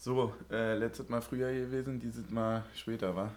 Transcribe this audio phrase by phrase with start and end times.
[0.00, 3.32] So, äh, letztes Mal früher gewesen, dieses Mal später, war?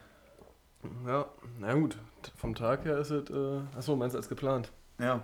[1.08, 1.26] Ja,
[1.60, 1.98] na gut.
[2.38, 4.72] Vom Tag her ist es, äh, achso, meinst du als geplant?
[5.00, 5.24] Ja.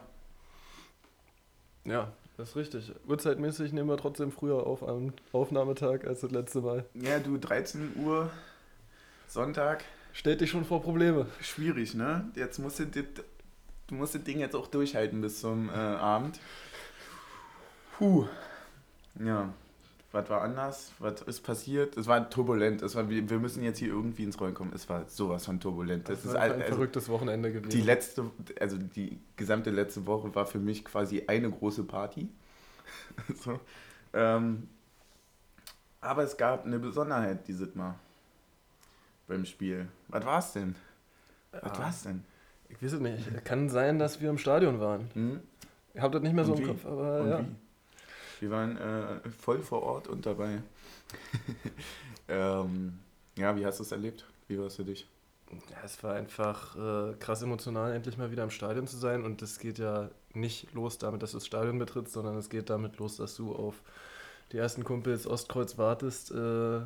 [1.86, 2.92] Ja, das ist richtig.
[3.08, 6.86] Uhrzeitmäßig nehmen wir trotzdem früher auf am Aufnahmetag als das letzte Mal.
[6.96, 8.32] Ja, du, 13 Uhr,
[9.28, 9.86] Sonntag.
[10.14, 11.28] Stellt dich schon vor Probleme.
[11.40, 12.32] Schwierig, ne?
[12.34, 13.04] Jetzt musst du, das,
[13.86, 16.40] du musst das Ding jetzt auch durchhalten bis zum äh, Abend.
[17.96, 18.26] Puh.
[19.24, 19.54] Ja.
[20.14, 20.94] Was war anders?
[21.00, 21.98] Was ist passiert?
[21.98, 22.82] Es war turbulent.
[22.82, 24.72] Es war, wir müssen jetzt hier irgendwie ins Rollen kommen.
[24.74, 26.08] Es war sowas von turbulent.
[26.08, 27.70] Das, Das, ist ein also, verrücktes Wochenende gewesen.
[27.70, 32.30] Die letzte, also die gesamte letzte Woche war für mich quasi eine große Party.
[33.36, 33.60] so.
[34.14, 34.70] ähm,
[36.00, 37.96] aber es gab eine Besonderheit dieses Mal
[39.28, 39.88] beim Spiel.
[40.08, 40.76] Was war's denn?
[41.52, 41.80] Was Ja.
[41.80, 42.24] war's denn?
[42.70, 43.46] Ich weiß es nicht.
[43.46, 45.10] Kann sein, dass wir im Stadion waren.
[45.14, 45.42] Hm?
[45.94, 46.68] Ich habe das nicht mehr so Und im wie?
[46.70, 47.40] Kopf, aber Und ja.
[47.42, 47.56] wie?
[48.40, 50.62] Wir waren äh, voll vor Ort und dabei.
[52.28, 53.00] ähm,
[53.36, 54.26] ja, wie hast du es erlebt?
[54.48, 55.08] Wie war es für dich?
[55.72, 59.24] Ja, es war einfach äh, krass emotional, endlich mal wieder im Stadion zu sein.
[59.24, 62.70] Und es geht ja nicht los damit, dass du das Stadion betrittst, sondern es geht
[62.70, 63.76] damit los, dass du auf
[64.52, 66.82] die ersten Kumpels Ostkreuz wartest, äh,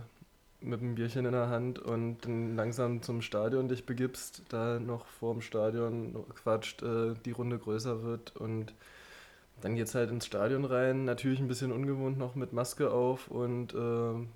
[0.61, 5.05] mit einem Bierchen in der Hand und dann langsam zum Stadion dich begibst, da noch
[5.07, 8.73] vorm Stadion quatscht, äh, die Runde größer wird und
[9.61, 11.05] dann geht's halt ins Stadion rein.
[11.05, 14.27] Natürlich ein bisschen ungewohnt noch mit Maske auf und äh,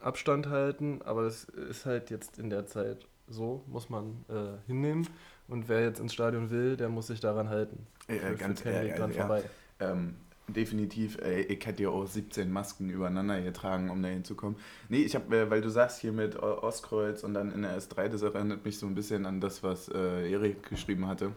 [0.00, 5.08] Abstand halten, aber es ist halt jetzt in der Zeit so, muss man äh, hinnehmen.
[5.48, 7.86] Und wer jetzt ins Stadion will, der muss sich daran halten.
[8.06, 9.42] Führt ganz kein Weg dran ja, vorbei.
[9.80, 10.14] Ähm,
[10.48, 14.56] definitiv, äh, ich hätte ja auch 17 Masken übereinander getragen, um da hinzukommen.
[14.88, 18.08] Nee, ich habe, äh, weil du sagst hier mit Ostkreuz und dann in der S3,
[18.08, 21.32] das erinnert mich so ein bisschen an das, was äh, Erik geschrieben hatte.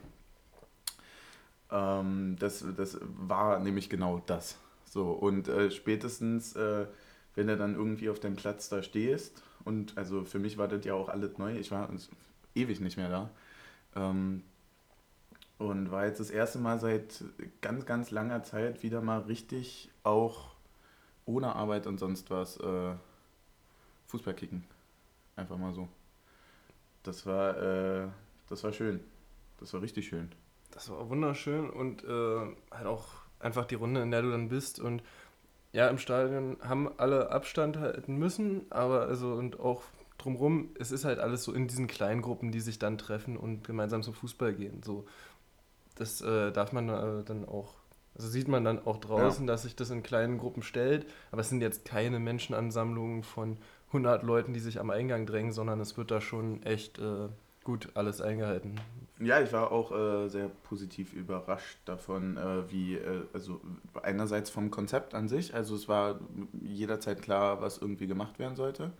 [1.72, 4.58] Ähm, das, das war nämlich genau das.
[4.86, 6.88] So, und äh, spätestens, äh,
[7.36, 10.86] wenn du dann irgendwie auf deinem Platz da stehst, und also für mich war das
[10.86, 11.89] ja auch alles neu, ich war
[12.56, 13.30] ewig nicht mehr da.
[13.95, 14.44] Ähm,
[15.58, 17.23] und war jetzt das erste Mal seit
[17.61, 20.52] ganz, ganz langer Zeit wieder mal richtig auch
[21.26, 22.94] ohne Arbeit und sonst was äh,
[24.08, 24.64] Fußball kicken.
[25.36, 25.88] Einfach mal so.
[27.04, 28.08] Das war, äh,
[28.49, 29.02] das war schön.
[29.60, 30.32] Das war richtig schön.
[30.72, 32.40] Das war wunderschön und äh,
[32.72, 33.08] halt auch
[33.40, 34.80] einfach die Runde, in der du dann bist.
[34.80, 35.04] Und
[35.72, 39.84] ja, im Stadion haben alle Abstand halten müssen, aber also und auch
[40.18, 43.64] drumrum, es ist halt alles so in diesen kleinen Gruppen, die sich dann treffen und
[43.64, 44.82] gemeinsam zum Fußball gehen.
[44.84, 45.06] So,
[45.96, 47.76] das äh, darf man äh, dann auch,
[48.16, 51.50] also sieht man dann auch draußen, dass sich das in kleinen Gruppen stellt, aber es
[51.50, 53.58] sind jetzt keine Menschenansammlungen von
[53.88, 57.30] 100 Leuten, die sich am Eingang drängen, sondern es wird da schon echt äh,
[57.64, 58.80] gut alles eingehalten.
[59.20, 63.60] Ja, ich war auch äh, sehr positiv überrascht davon, äh, wie, äh, also
[64.02, 66.22] einerseits vom Konzept an sich, also es war
[66.62, 68.94] jederzeit klar, was irgendwie gemacht werden sollte.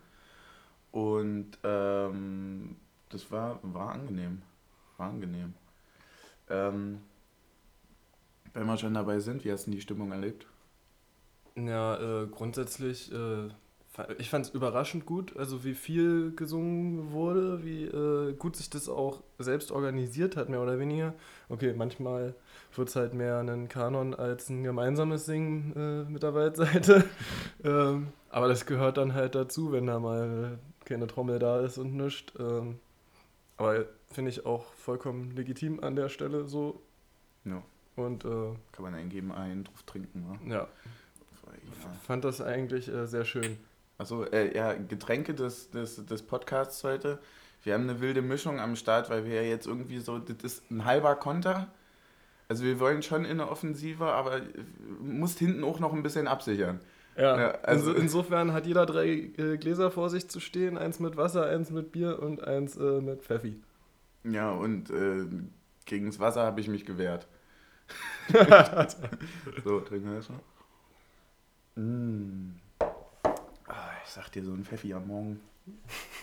[0.92, 2.76] Und ähm,
[3.10, 4.42] das war, war angenehm.
[4.98, 5.54] War angenehm.
[6.50, 7.02] Ähm,
[8.54, 10.48] wenn wir schon dabei sind, wie hast du die Stimmung erlebt?
[11.56, 13.50] Ja, äh, grundsätzlich, äh,
[14.18, 18.88] ich fand es überraschend gut, also wie viel gesungen wurde, wie äh, gut sich das
[18.90, 21.14] auch selbst organisiert hat, mehr oder weniger.
[21.50, 22.36] Okay, manchmal
[22.76, 27.04] wird es halt mehr ein Kanon als ein gemeinsames Singen äh, mit der Waldseite.
[27.64, 31.96] ähm, aber das gehört dann halt dazu, wenn da mal keine Trommel da ist und
[31.96, 32.34] nichts.
[32.40, 32.80] Ähm,
[33.58, 36.82] aber finde ich auch vollkommen legitim an der Stelle so.
[37.46, 37.62] Ja.
[37.96, 38.28] Und äh,
[38.72, 40.40] Kann man eingeben, einen drauf trinken, wa?
[40.50, 40.68] ja, Ja.
[42.04, 43.58] fand das eigentlich äh, sehr schön.
[44.00, 47.20] Achso, äh, ja, Getränke des, des, des Podcasts heute.
[47.64, 50.72] Wir haben eine wilde Mischung am Start, weil wir ja jetzt irgendwie so, das ist
[50.72, 51.68] ein halber Konter.
[52.48, 54.40] Also wir wollen schon in der Offensive, aber
[55.02, 56.80] musst hinten auch noch ein bisschen absichern.
[57.18, 61.02] Ja, Ja, also- inso, insofern hat jeder drei äh, Gläser vor sich zu stehen, eins
[61.02, 63.60] mit Wasser, eins mit Bier und eins äh, mit Pfeffi.
[64.24, 65.26] Ja, und äh,
[65.86, 67.28] gegen das Wasser habe ich mich gewehrt.
[69.66, 70.40] so, trinken wir erstmal.
[71.76, 72.56] Mm.
[74.10, 75.40] Ah, ich sag dir, so ein Pfeffi am Morgen.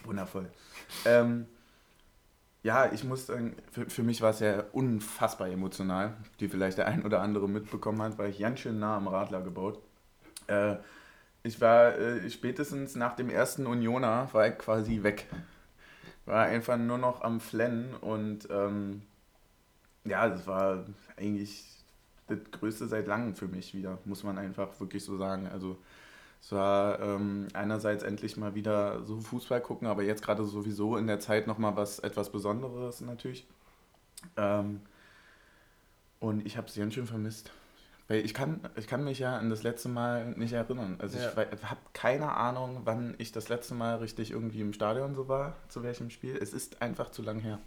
[0.05, 0.51] Wundervoll.
[1.05, 1.47] Ähm,
[2.65, 6.89] ja, ich muss sagen, für, für mich war es ja unfassbar emotional, wie vielleicht der
[6.89, 9.79] ein oder andere mitbekommen hat, weil ich ganz schön nah am Radler gebaut.
[10.49, 10.77] Äh,
[11.45, 15.27] ich war äh, spätestens nach dem ersten Unioner war ich quasi weg.
[16.25, 19.03] War einfach nur noch am Flennen und ähm,
[20.05, 20.85] ja, das war
[21.17, 21.65] eigentlich
[22.27, 25.47] das Größte seit langem für mich wieder, muss man einfach wirklich so sagen.
[25.47, 25.79] Also
[26.41, 31.07] es war ähm, einerseits endlich mal wieder so Fußball gucken, aber jetzt gerade sowieso in
[31.07, 33.47] der Zeit nochmal was etwas Besonderes natürlich.
[34.37, 34.81] Ähm,
[36.21, 37.51] und ich habe es ganz schön vermisst.
[38.09, 40.97] Weil ich kann, ich kann mich ja an das letzte Mal nicht erinnern.
[41.01, 41.31] Also Ja.
[41.31, 45.57] ich habe keine Ahnung, wann ich das letzte Mal richtig irgendwie im Stadion so war,
[45.69, 46.37] zu welchem Spiel.
[46.41, 47.59] Es ist einfach zu lang her.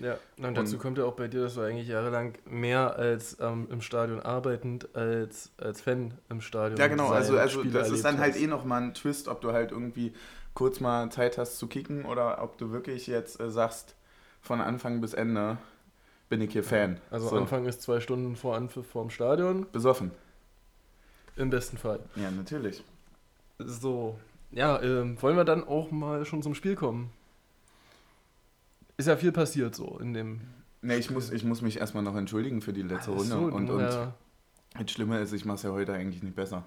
[0.00, 3.66] Ja, und dazu kommt ja auch bei dir, dass du eigentlich jahrelang mehr als ähm,
[3.70, 7.08] im Stadion arbeitend als, als Fan im Stadion Ja, genau.
[7.08, 8.40] sein Also, also Spiele das ist dann halt hast.
[8.40, 10.12] eh nochmal ein Twist, ob du halt irgendwie
[10.54, 13.94] kurz mal Zeit hast zu kicken oder ob du wirklich jetzt äh, sagst,
[14.40, 15.58] von Anfang bis Ende
[16.28, 17.00] bin ich hier Fan.
[17.10, 17.36] Also so.
[17.36, 20.10] Anfang ist zwei Stunden vor Anpfiff vorm Stadion, Besoffen.
[21.36, 22.00] im besten Fall.
[22.16, 22.82] Ja, natürlich.
[23.58, 24.18] So,
[24.50, 27.10] ja, ähm, wollen wir dann auch mal schon zum Spiel kommen?
[28.96, 30.40] Ist ja viel passiert so in dem.
[30.82, 33.24] Ne, ich muss, ich muss mich erstmal noch entschuldigen für die letzte Runde.
[33.24, 34.14] so, und, und ja,
[34.78, 36.64] das Schlimme ist, ich mache es ja heute eigentlich nicht besser.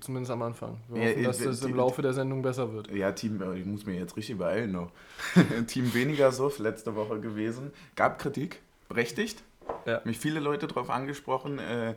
[0.00, 0.78] zumindest am Anfang.
[0.88, 2.90] Wir Ja, hoffen, dass das die- im Laufe der Sendung besser wird.
[2.90, 4.90] Ja, Team, äh, ich muss mir jetzt richtig beeilen noch.
[5.66, 7.70] Team weniger Suff letzte Woche gewesen.
[7.94, 9.42] Gab Kritik, berechtigt.
[9.86, 10.00] Ja.
[10.04, 11.58] Mich viele Leute darauf angesprochen.
[11.58, 11.94] Äh,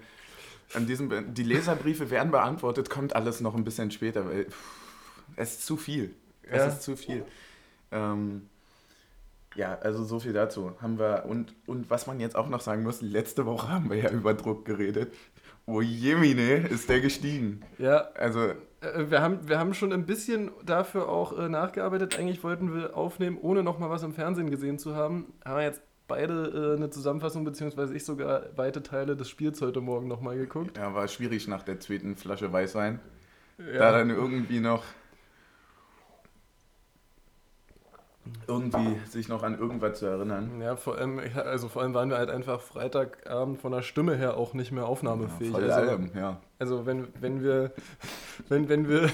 [0.73, 4.73] an diesem, die Leserbriefe werden beantwortet, kommt alles noch ein bisschen später, weil pff,
[5.37, 6.13] es ist zu viel.
[6.43, 6.65] Es Ja.
[6.67, 7.23] ist zu viel.
[7.91, 8.49] Ähm,
[9.55, 10.71] ja, also so viel dazu.
[10.81, 13.97] Haben wir, und, und was man jetzt auch noch sagen muss, letzte Woche haben wir
[13.97, 15.13] ja über Druck geredet.
[15.65, 17.61] Oh Jemine, ist der gestiegen.
[17.77, 18.39] Ja, Also,
[18.81, 22.19] Äh, Wir haben, wir haben schon ein bisschen dafür auch äh, nachgearbeitet.
[22.19, 25.33] Eigentlich wollten wir aufnehmen, ohne nochmal was im Fernsehen gesehen zu haben.
[25.45, 29.79] Haben wir jetzt beide äh, eine Zusammenfassung, beziehungsweise ich sogar weite Teile des Spiels heute
[29.79, 30.77] Morgen nochmal geguckt.
[30.77, 32.99] ja, war schwierig nach der zweiten Flasche Weißwein.
[33.57, 34.83] Da Ja, dann irgendwie noch
[38.47, 40.61] irgendwie sich noch an irgendwas zu erinnern.
[40.61, 44.37] ja vor, allem, also vor allem waren wir halt einfach Freitagabend von der Stimme her
[44.37, 45.51] auch nicht mehr aufnahmefähig.
[45.51, 46.39] voll also, allem, ja.
[46.59, 47.71] also wenn, wenn wir
[48.49, 49.09] wenn, wenn wir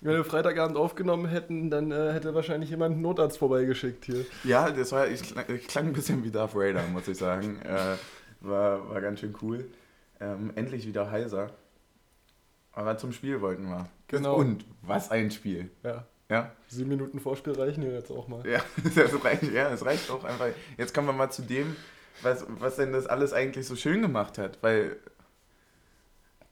[0.00, 4.24] wenn wir Freitagabend aufgenommen hätten, dann äh, hätte wahrscheinlich jemand einen Notarzt vorbeigeschickt hier.
[4.44, 7.60] Ja, das war, ich, klang- ich klang ein bisschen wie Darth Vader, muss ich sagen.
[7.62, 7.96] Äh,
[8.40, 9.66] war, war ganz schön cool.
[10.20, 11.50] Ähm, endlich wieder heiser.
[12.72, 13.88] Aber zum Spiel wollten wir.
[14.06, 14.36] Genau.
[14.36, 15.70] Und was ein Spiel.
[15.82, 16.04] Ja.
[16.30, 18.46] Ja, Sieben Minuten Vorspiel reichen hier jetzt auch mal.
[18.46, 18.60] ja,
[18.94, 20.48] das reicht, ja, das reicht auch einfach.
[20.76, 21.74] Jetzt kommen wir mal zu dem,
[22.22, 24.58] was, was denn das alles eigentlich so schön gemacht hat.
[24.62, 24.96] Weil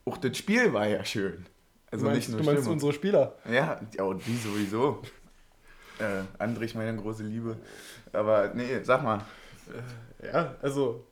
[0.05, 1.45] auch das Spiel war ja schön.
[1.91, 2.73] Also du meinst, nicht nur du meinst Stimmung.
[2.73, 3.35] unsere Spieler.
[3.49, 5.01] Ja, ja und die sowieso.
[5.99, 7.57] Äh, Andrich, meine große Liebe.
[8.13, 9.25] Aber nee, sag mal.
[10.23, 11.06] Ja, also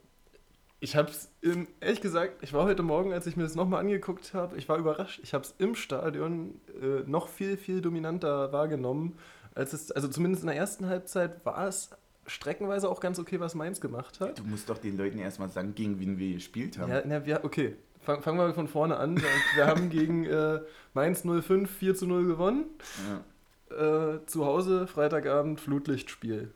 [0.80, 4.34] ich hab's im, ehrlich gesagt, ich war heute Morgen, als ich mir das nochmal angeguckt
[4.34, 5.20] habe, ich war überrascht.
[5.22, 9.18] Ich habe es im Stadion äh, noch viel, viel dominanter wahrgenommen,
[9.54, 11.90] als es, also zumindest in der ersten Halbzeit war es
[12.26, 14.38] streckenweise auch ganz okay, was Mainz gemacht hat.
[14.38, 16.90] Du musst doch den Leuten erstmal sagen, gegen wen wir gespielt haben.
[16.90, 17.76] Ja, na, wir, okay.
[18.00, 19.20] Fang, fangen wir von vorne an.
[19.54, 20.60] Wir haben gegen äh,
[20.92, 22.66] Mainz 05 4 zu 0 gewonnen.
[23.70, 24.14] Ja.
[24.14, 26.52] äh, zu Hause, Freitagabend, Flutlichtspiel.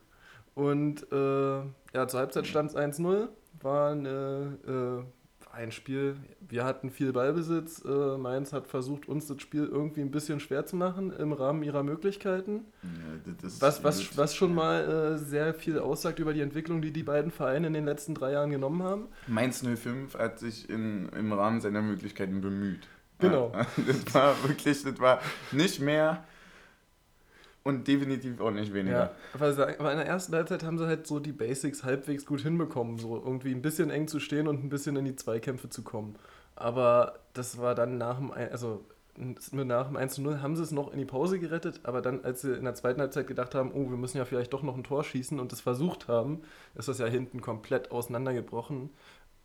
[0.55, 1.61] Und äh,
[1.95, 3.29] ja, zur Halbzeit stand es 1-0.
[3.61, 7.85] War eine, äh, ein Spiel, wir hatten viel Ballbesitz.
[7.85, 11.63] Äh, Mainz hat versucht, uns das Spiel irgendwie ein bisschen schwer zu machen im Rahmen
[11.63, 12.65] ihrer Möglichkeiten.
[12.83, 17.03] Ja, Was, was, was schon mal äh, sehr viel aussagt über die Entwicklung, die die
[17.03, 19.09] beiden Vereine in den letzten drei Jahren genommen haben.
[19.27, 22.89] Mainz 05 hat sich in, im Rahmen seiner Möglichkeiten bemüht.
[23.19, 23.53] Genau.
[23.55, 25.21] Ja, Das war wirklich, das war
[25.53, 26.25] nicht mehr
[27.63, 29.15] und definitiv auch nicht weniger.
[29.39, 32.41] Ja, sa- aber in der ersten Halbzeit haben sie halt so die Basics halbwegs gut
[32.41, 35.83] hinbekommen, so irgendwie ein bisschen eng zu stehen und ein bisschen in die Zweikämpfe zu
[35.83, 36.17] kommen.
[36.57, 38.85] Aber das war dann nach dem, also
[39.53, 42.25] nach dem 1 zu 0 haben sie es noch in die Pause gerettet, aber dann,
[42.25, 44.77] als sie in der zweiten Halbzeit gedacht haben, oh, wir müssen ja vielleicht doch noch
[44.77, 46.41] ein Tor schießen und das versucht haben,
[46.75, 48.91] ist das ja hinten komplett auseinandergebrochen.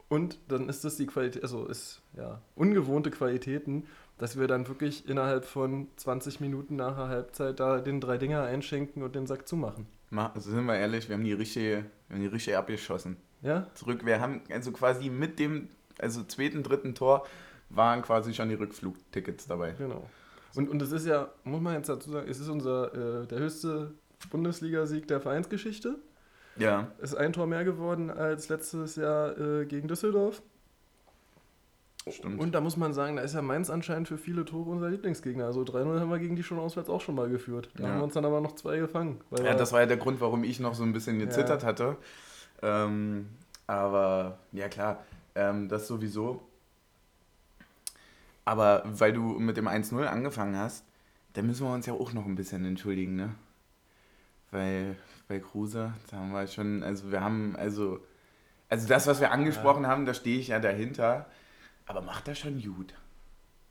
[0.08, 3.86] Und dann ist das die Qualität, also ist ja ungewohnte Qualitäten,
[4.18, 8.44] dass wir dann wirklich innerhalb von 20 Minuten nach der Halbzeit da den drei Dinger
[8.44, 9.88] einschenken und den Sack zumachen.
[10.10, 13.18] Ma, also sind wir ehrlich, wir haben die richtige, wir haben die richtige abgeschossen.
[13.42, 13.68] Ja?
[13.74, 15.70] Zurück, wir haben also quasi mit dem
[16.00, 17.26] also zweiten, dritten Tor
[17.70, 19.72] waren quasi schon die Rückflugtickets dabei.
[19.78, 20.08] Genau.
[20.56, 23.40] Und, und es ist ja, muss man jetzt dazu sagen, es ist unser äh, der
[23.40, 23.94] höchste
[24.30, 25.98] Bundesligasieg der Vereinsgeschichte.
[26.58, 30.42] Ja, Ist ein Tor mehr geworden als letztes Jahr äh, gegen Düsseldorf.
[32.12, 32.40] Stimmt.
[32.40, 35.46] Und da muss man sagen, da ist ja Mainz anscheinend für viele Tore unser Lieblingsgegner.
[35.46, 37.70] Also 3-0 haben wir gegen die schon auswärts auch schon mal geführt.
[37.76, 37.90] Da Ja.
[37.90, 39.22] haben wir uns dann aber noch zwei gefangen.
[39.44, 41.68] Ja, das war ja der Grund, warum ich noch so ein bisschen gezittert Ja.
[41.68, 41.98] hatte.
[42.62, 43.28] Ähm,
[43.68, 45.04] aber ja klar,
[45.36, 46.42] ähm, das sowieso.
[48.46, 50.86] Aber weil du mit dem 1-0 angefangen hast,
[51.34, 53.32] da müssen wir uns ja auch noch ein bisschen entschuldigen, ne?
[54.52, 54.96] Weil
[55.28, 58.00] bei Kruse, da haben wir schon, also wir haben, also,
[58.70, 61.26] also das, was wir angesprochen haben, da stehe ich ja dahinter.
[61.86, 62.94] Aber macht er schon gut.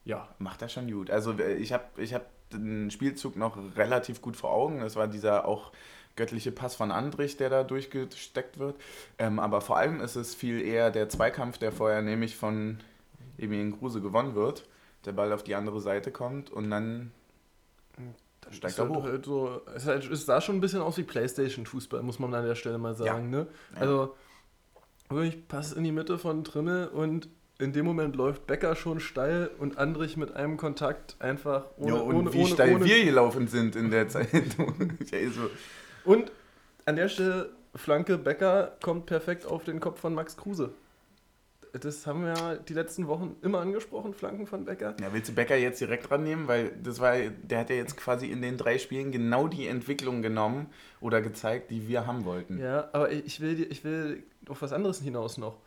[0.04, 0.28] ja.
[0.38, 1.11] Macht er schon gut.
[1.11, 4.80] Also äh, ich habe ich hab den Spielzug noch relativ gut vor Augen.
[4.80, 5.73] Das war dieser auch
[6.16, 8.76] göttliche Pass von Andrich, der da durchgesteckt wird.
[9.18, 12.78] Ähm, aber vor allem ist es viel eher der Zweikampf, der vorher nämlich von
[13.38, 14.68] Emilien Kruse gewonnen wird,
[15.06, 17.11] der Ball auf die andere Seite kommt und dann
[18.50, 19.02] steigt Ist er hoch.
[19.02, 22.44] halt so, es, halt, es sah schon ein bisschen aus wie Playstation-Fußball, muss man an
[22.47, 23.30] der Stelle mal sagen.
[23.30, 23.49] Ne?
[23.75, 23.80] Ja.
[23.80, 24.14] Also,
[25.09, 27.28] wirklich Pass in die Mitte von Trimmel und
[27.59, 31.95] in dem Moment läuft Becker schon steil und Andrich mit einem Kontakt einfach ohne.
[31.95, 34.29] ja, und ohne, wie ohne, steil ohne, wir gelaufen sind in der Zeit.
[35.13, 35.51] ja, so.
[36.05, 36.33] Und
[36.85, 40.71] an der Stelle, Flanke Becker kommt perfekt auf den Kopf von Max Kruse.
[41.81, 44.95] Das haben wir ja die letzten Wochen immer angesprochen, Flanken von Becker.
[45.01, 46.47] Ja, willst du Becker jetzt direkt dran nehmen?
[46.47, 50.23] Weil das war, der hat ja jetzt quasi in den drei Spielen genau die Entwicklung
[50.23, 50.67] genommen
[51.01, 52.61] oder gezeigt, die wir haben wollten.
[52.61, 55.59] Ja, aber ich will, ich will auf was anderes hinaus noch.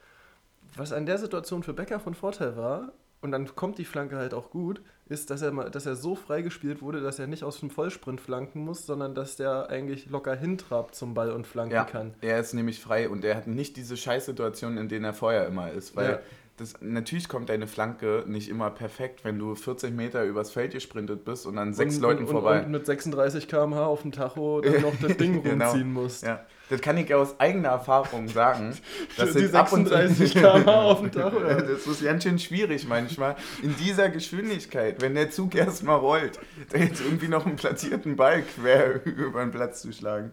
[0.76, 4.34] Was an der Situation für Becker von Vorteil war, und dann kommt die Flanke halt
[4.34, 7.60] auch gut, ist, dass er, mal, dass er so freigespielt wurde, dass er nicht aus
[7.60, 11.84] dem Vollsprint flanken muss, sondern dass der eigentlich locker hintrabt zum Ball und flanken Ja,
[11.86, 12.14] kann.
[12.22, 15.72] er ist nämlich frei und er hat nicht diese Scheißsituation, in denen er vorher immer
[15.72, 15.96] ist.
[15.96, 16.20] Weil Ja.
[16.58, 21.24] Das, natürlich kommt deine Flanke nicht immer perfekt, wenn du 40 Meter übers Feld gesprintet
[21.24, 22.64] bist und an sechs und, Leuten und, vorbei.
[22.64, 25.66] Und, mit 36 km/h auf dem Tacho dann noch das Ding Genau.
[25.66, 26.24] rumziehen musst.
[26.24, 28.76] ja, das kann ich aus eigener Erfahrung sagen.
[29.18, 31.40] Das sind ab und zu- 36 km/h auf dem Tacho.
[31.42, 31.62] Ja.
[31.62, 33.36] Das ist ganz schön schwierig manchmal.
[33.62, 36.40] In dieser Geschwindigkeit, wenn der Zug erstmal rollt,
[36.72, 40.32] da jetzt irgendwie noch einen platzierten Ball quer über den Platz zu schlagen.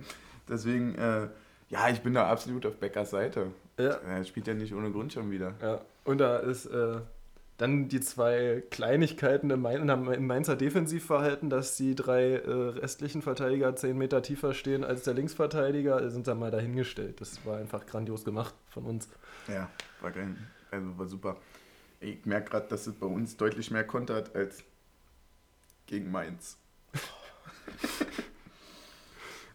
[0.49, 1.29] Deswegen, äh,
[1.75, 3.49] ja, ich bin da absolut auf Beckers Seite.
[3.79, 3.97] Ja.
[3.97, 5.55] Er spielt ja nicht ohne Grund schon wieder.
[5.61, 7.01] Ja, und da ist äh,
[7.57, 13.75] dann die zwei Kleinigkeiten im, Main, im Mainzer Defensivverhalten, dass die drei äh, restlichen Verteidiger
[13.75, 17.21] 10 Meter tiefer stehen als der Linksverteidiger, sind dann mal dahingestellt.
[17.21, 19.09] Das war einfach grandios gemacht von uns.
[19.49, 19.69] Ja,
[20.01, 20.37] war geil.
[20.71, 21.37] Also war super.
[21.99, 24.63] Ich merke gerade, dass es bei uns deutlich mehr kontert als
[25.87, 26.57] gegen Mainz.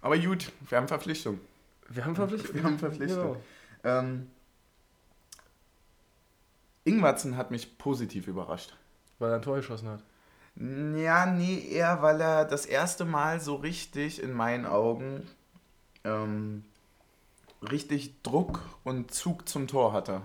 [0.01, 1.39] Aber gut, wir haben Verpflichtung.
[1.89, 2.53] Wir haben verpflichtet.
[2.53, 3.17] Wir haben verpflichtet.
[3.21, 3.35] Genau.
[3.83, 4.27] Ähm,
[6.83, 8.75] Ingwatzen hat mich positiv überrascht.
[9.19, 10.03] Weil er ein Tor geschossen hat.
[10.55, 15.27] Ja, nee, eher weil er das erste Mal so richtig in meinen Augen
[16.03, 16.63] ähm,
[17.61, 20.21] richtig Druck und Zug zum Tor hatte.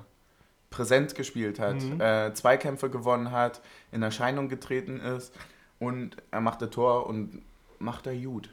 [0.71, 2.01] Präsent gespielt hat, Mhm.
[2.01, 3.61] äh, Zweikämpfe gewonnen hat,
[3.93, 5.33] in Erscheinung getreten ist
[5.79, 7.43] und er machte Tor und
[7.79, 8.51] macht er gut.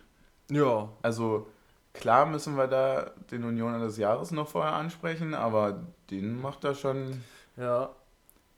[0.51, 1.48] Ja, Also
[1.93, 6.75] klar müssen wir da den Unioner des Jahres noch vorher ansprechen, aber den macht er
[6.75, 7.21] schon.
[7.57, 7.89] ja.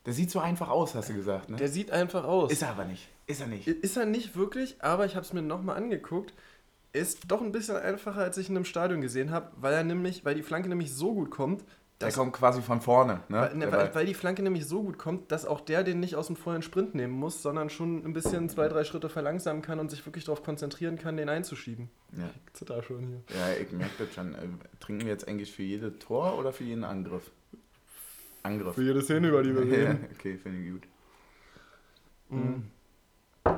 [0.06, 1.56] Der sieht so einfach aus, hast du gesagt, ne?
[1.56, 2.52] Der sieht einfach aus.
[2.52, 3.08] ist er aber nicht.
[3.26, 3.68] Ist er nicht.
[3.68, 6.34] Ist er nicht wirklich, aber ich habe es mir nochmal angeguckt.
[6.92, 10.26] Ist doch ein bisschen einfacher, als ich ihn im Stadion gesehen habe, weil er nämlich,
[10.26, 11.64] weil die Flanke nämlich so gut kommt,
[12.02, 13.38] Der dass, kommt quasi von vorne, ne?
[13.38, 16.00] weil, ne, Der weil, weil die Flanke nämlich so gut kommt, dass auch der den
[16.00, 19.62] nicht aus dem vollen Sprint nehmen muss, sondern schon ein bisschen zwei, drei Schritte verlangsamen
[19.62, 21.90] kann und sich wirklich darauf konzentrieren kann, den einzuschieben.
[22.18, 22.30] ja.
[22.46, 23.22] Ich zitter schon hier.
[23.38, 24.34] ja, ich merke das schon.
[24.34, 24.40] Äh,
[24.80, 27.32] Trinken wir jetzt eigentlich für jedes Tor oder für jeden Angriff?
[28.42, 28.78] Angriff.
[28.78, 29.50] jede Szene, über die
[29.84, 30.84] ja, okay, finde ich gut.
[32.30, 32.64] Mhm.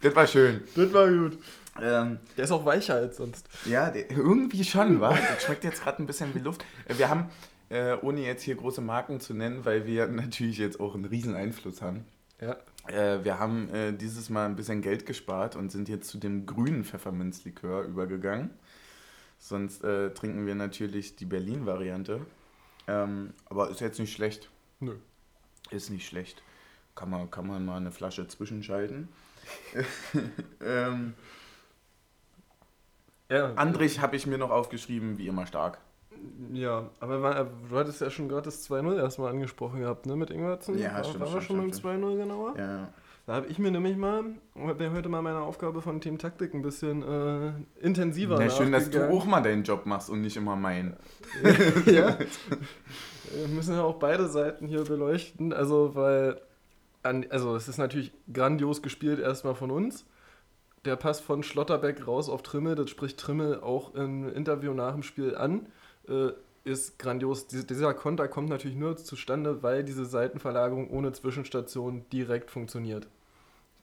[0.00, 0.62] Das war schön.
[0.74, 1.38] Das war gut.
[1.80, 3.48] Ähm, Der ist auch weicher als sonst.
[3.64, 5.10] Ja, der, irgendwie schon, wa?
[5.16, 6.64] Das schmeckt jetzt gerade ein bisschen wie Luft.
[6.86, 7.30] Äh, Wir haben,
[7.70, 11.34] äh, ohne jetzt hier große Marken zu nennen, weil wir natürlich jetzt auch einen riesen
[11.34, 12.04] Einfluss haben,
[12.40, 12.56] Ja.
[12.88, 16.44] äh, wir haben äh, dieses Mal ein bisschen Geld gespart und sind jetzt zu dem
[16.46, 18.50] grünen Pfefferminzlikör übergegangen.
[19.38, 22.20] Sonst äh, trinken wir natürlich die Berlin-Variante.
[22.86, 24.50] Ähm, aber ist jetzt nicht schlecht.
[24.80, 24.94] Nö.
[25.70, 26.42] Ist nicht schlecht.
[26.94, 29.08] Kann man, kann man mal eine Flasche zwischenschalten.
[30.64, 31.14] ähm,
[33.32, 33.52] Ja.
[33.54, 35.78] Andrich habe ich mir noch aufgeschrieben, wie immer stark.
[36.52, 40.78] Ja, aber du hattest ja schon gerade das 2-0 erstmal angesprochen gehabt, ne, mit Ingwertsen.
[40.78, 42.58] Ja, war, stimmt, Waren wir schon beim 2-0 genauer?
[42.58, 42.88] Ja.
[43.26, 44.24] Da habe ich mir nämlich mal,
[44.56, 48.90] habe heute mal meine Aufgabe von Team Taktik ein bisschen äh, intensiver Ja, schön, dass
[48.90, 50.96] du auch mal deinen Job machst und nicht immer meinen.
[51.86, 52.18] ja.
[53.34, 55.52] Wir müssen ja auch beide Seiten hier beleuchten.
[55.52, 56.40] Also, weil,
[57.02, 60.04] also es ist natürlich grandios gespielt erstmal von uns.
[60.84, 65.02] Der Pass von Schlotterbeck raus auf Trimmel, das spricht Trimmel auch im Interview nach dem
[65.04, 65.66] Spiel an,
[66.08, 66.30] äh,
[66.64, 67.46] ist grandios.
[67.46, 73.06] Dies- Dieser Konter kommt natürlich nur zustande, weil diese Seitenverlagerung ohne Zwischenstation direkt funktioniert.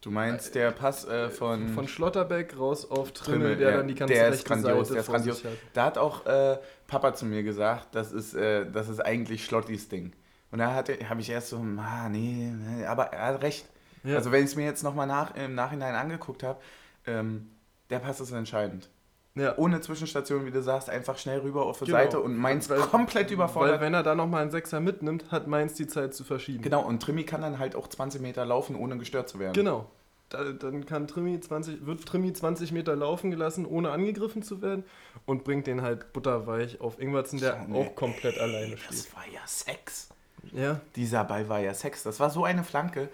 [0.02, 3.78] Du meinst der Pass äh, von, Von Schlotterbeck raus auf Trimmel, Trimmel, der ja.
[3.78, 5.44] dann die ganze Der rechte grandios, Seite der ist grandios.
[5.44, 5.52] hat.
[5.74, 9.90] Da hat auch äh, Papa zu mir gesagt, das ist, äh, das ist eigentlich Schlottis
[9.90, 10.14] Ding.
[10.52, 13.66] Und da habe ich erst so, ah, nee, nee, aber er hat recht.
[14.06, 14.16] Ja.
[14.16, 16.60] Also wenn ich es mir jetzt nochmal nach, im Nachhinein angeguckt habe,
[17.10, 17.50] ähm,
[17.90, 18.90] der Pass ist entscheidend.
[19.36, 19.58] ja.
[19.58, 21.98] Ohne Zwischenstation, wie du sagst, einfach schnell rüber auf die Genau.
[21.98, 23.82] Seite und Mainz Weil- komplett Weil überfordert.
[23.82, 26.62] wenn er da nochmal einen Sechser mitnimmt, hat Mainz die Zeit zu verschieben.
[26.62, 29.54] Genau, und Trimi kann dann halt auch 20 Meter laufen, ohne gestört zu werden.
[29.54, 29.90] Genau.
[30.30, 34.84] da, dann kann Trimi 20, wird Trimi 20 Meter laufen gelassen, ohne angegriffen zu werden
[35.26, 38.92] und bringt den halt butterweich auf Ingwertsen, der Junge, auch komplett ey, alleine steht.
[38.92, 40.10] Das war ja Sex.
[40.54, 42.04] Ja, Dieser Ball war ja Sex.
[42.04, 43.10] Das war so eine Flanke.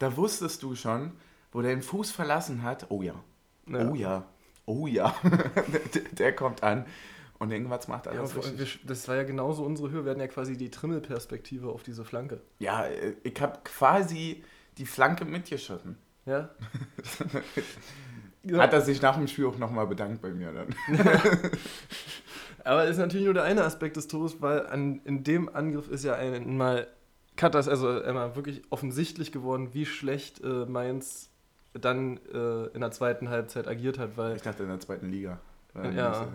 [0.00, 1.12] Da wusstest du schon,
[1.52, 2.86] wo der den Fuß verlassen hat.
[2.88, 3.14] Oh ja.
[3.70, 3.90] Ja.
[3.90, 4.24] Oh ja.
[4.66, 5.14] Oh ja.
[5.94, 6.84] der, der kommt an.
[7.38, 8.58] Und irgendwas macht ja alles richtig.
[8.58, 10.04] wir, das war ja genauso unsere Höhe.
[10.04, 12.40] Wir hatten ja quasi die Trimmelperspektive auf diese Flanke.
[12.58, 14.42] Ja, äh, ich habe quasi
[14.76, 15.96] die Flanke mitgeschossen.
[16.26, 16.50] Ja.
[18.58, 20.74] Hat er sich nach dem Spiel auch nochmal bedankt bei mir dann.
[22.64, 26.04] Aber ist natürlich nur der eine Aspekt des Tores, weil an, in dem Angriff ist
[26.04, 26.88] ja einmal
[27.36, 31.27] Katas, also einmal wirklich offensichtlich geworden, wie schlecht äh, Mainz
[31.80, 35.38] dann äh, in der zweiten Halbzeit agiert hat, weil Ich dachte in der zweiten Liga.
[35.74, 36.28] Ja, ja,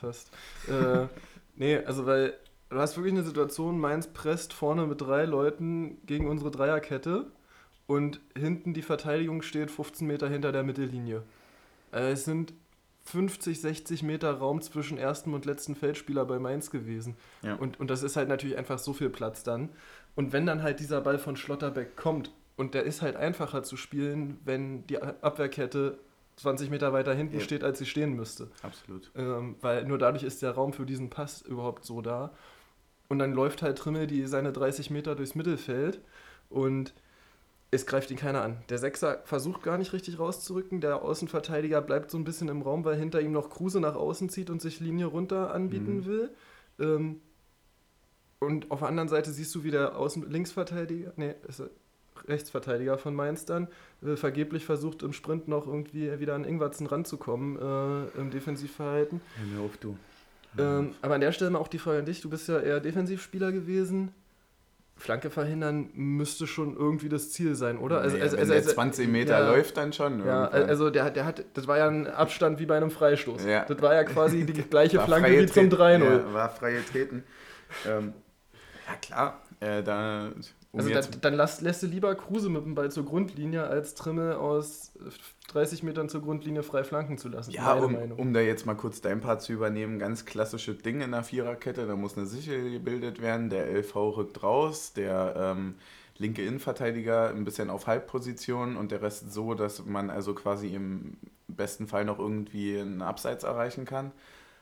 [0.00, 0.30] fast.
[0.68, 1.06] äh,
[1.56, 2.34] nee, also weil
[2.68, 7.26] du hast wirklich eine Situation, Mainz presst vorne mit drei Leuten gegen unsere Dreierkette
[7.86, 11.22] und hinten die Verteidigung steht 15 Meter hinter der Mittellinie.
[11.92, 12.52] Äh, es sind
[13.04, 17.16] 50, 60 Meter Raum zwischen ersten und letzten Feldspieler bei Mainz gewesen.
[17.42, 17.54] Ja.
[17.54, 19.70] Und, und das ist halt natürlich einfach so viel Platz dann.
[20.14, 23.76] Und wenn dann halt dieser Ball von Schlotterbeck kommt, und der ist halt einfacher zu
[23.78, 25.98] spielen, wenn die Abwehrkette
[26.36, 27.40] 20 Meter weiter hinten Ja.
[27.40, 28.48] steht, als sie stehen müsste.
[28.62, 29.10] Absolut.
[29.16, 32.32] Ähm, weil nur dadurch ist der Raum für diesen Pass überhaupt so da.
[33.08, 36.00] Und dann läuft halt Trimmel die seine 30 Meter durchs Mittelfeld
[36.50, 36.92] und
[37.70, 38.58] es greift ihn keiner an.
[38.70, 40.80] Der Sechser versucht gar nicht richtig rauszurücken.
[40.80, 44.28] Der Außenverteidiger bleibt so ein bisschen im Raum, weil hinter ihm noch Kruse nach außen
[44.30, 46.04] zieht und sich Linie runter anbieten Mhm.
[46.06, 46.30] will.
[46.80, 47.20] Ähm,
[48.40, 51.70] und auf der anderen Seite siehst du, wie der Außen Linksverteidiger, nee, ist er
[52.28, 53.68] Rechtsverteidiger von Mainz dann,
[54.04, 59.20] äh, vergeblich versucht im Sprint noch irgendwie wieder an Ingwertsen ranzukommen äh, im Defensivverhalten.
[59.36, 59.96] Hör mir auf, du.
[60.58, 62.80] Ähm, aber an der Stelle mal auch die Frage an dich, du bist ja eher
[62.80, 64.12] Defensivspieler gewesen.
[64.96, 68.00] Flanke verhindern müsste schon irgendwie das Ziel sein, oder?
[68.00, 70.18] Also, also, wenn der 20 Meter ja, läuft, dann schon.
[70.26, 70.68] Ja, irgendwann.
[70.68, 73.44] also der, hat- der hat, das war ja ein Abstand wie bei einem Freistoß.
[73.44, 73.64] Ja.
[73.64, 76.02] Das war ja quasi die gleiche Flanke wie zum Treten.
[76.02, 76.04] 3-0.
[76.04, 77.22] Ja, war freie Treten.
[77.86, 78.12] ähm,
[78.88, 79.40] ja, klar.
[79.60, 80.30] Äh, da,
[80.70, 83.94] um Also dann, dann lass, lässt du lieber Kruse mit dem Ball zur Grundlinie, als
[83.94, 84.92] Trimmel aus
[85.48, 87.52] 30 Metern zur Grundlinie frei flanken zu lassen.
[87.52, 88.18] ja, um, Meinung.
[88.18, 91.86] um da jetzt mal kurz dein Part zu übernehmen, ganz klassische Ding in der Viererkette.
[91.86, 93.48] Da muss eine Sichel gebildet werden.
[93.48, 95.76] Der LV rückt raus, der ähm,
[96.18, 101.16] linke Innenverteidiger ein bisschen auf Halbposition und der Rest so, dass man also quasi im
[101.46, 104.12] besten Fall noch irgendwie einen Abseits erreichen kann.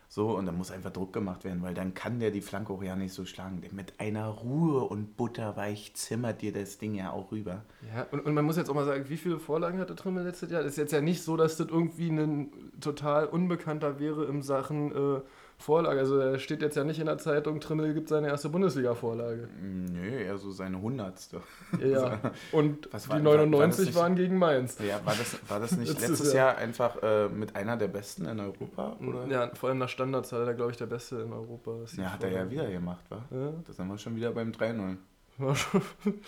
[0.09, 2.83] So, und dann muss einfach Druck gemacht werden, weil dann kann der die Flanke auch
[2.83, 3.62] ja nicht so schlagen.
[3.73, 7.62] Mit einer Ruhe und butterweich zimmert dir das Ding ja auch rüber.
[7.95, 10.51] Ja, und, und man muss jetzt auch mal sagen, wie viele Vorlagen hatte Trimmel letztes
[10.51, 10.62] Jahr?
[10.62, 14.92] Das ist jetzt ja nicht so, dass das irgendwie ein total Unbekannter wäre in Sachen
[14.92, 15.21] äh,
[15.59, 15.99] Vorlage.
[16.01, 19.49] Also er steht jetzt ja nicht in der Zeitung, Trimmel gibt seine erste Bundesliga-Vorlage.
[19.61, 21.40] Nö, eher so seine hundertste.
[21.83, 22.21] Ja,
[22.53, 24.79] und Was die war- war- war das 99 nicht- waren gegen Mainz.
[24.79, 26.53] Ja, war das, war das nicht Letztes Jahr.
[26.53, 28.97] Jahr einfach äh, mit einer der besten in Europa?
[29.01, 29.27] Oder?
[29.29, 31.73] Ja, vor allem nach Standards war er, glaube ich, der Beste in Europa.
[31.90, 33.25] die Ja, hat er ja wieder gemacht, wa?
[33.31, 34.97] Ja, Da sind wir schon wieder beim 3-0.
[35.38, 35.83] war schon-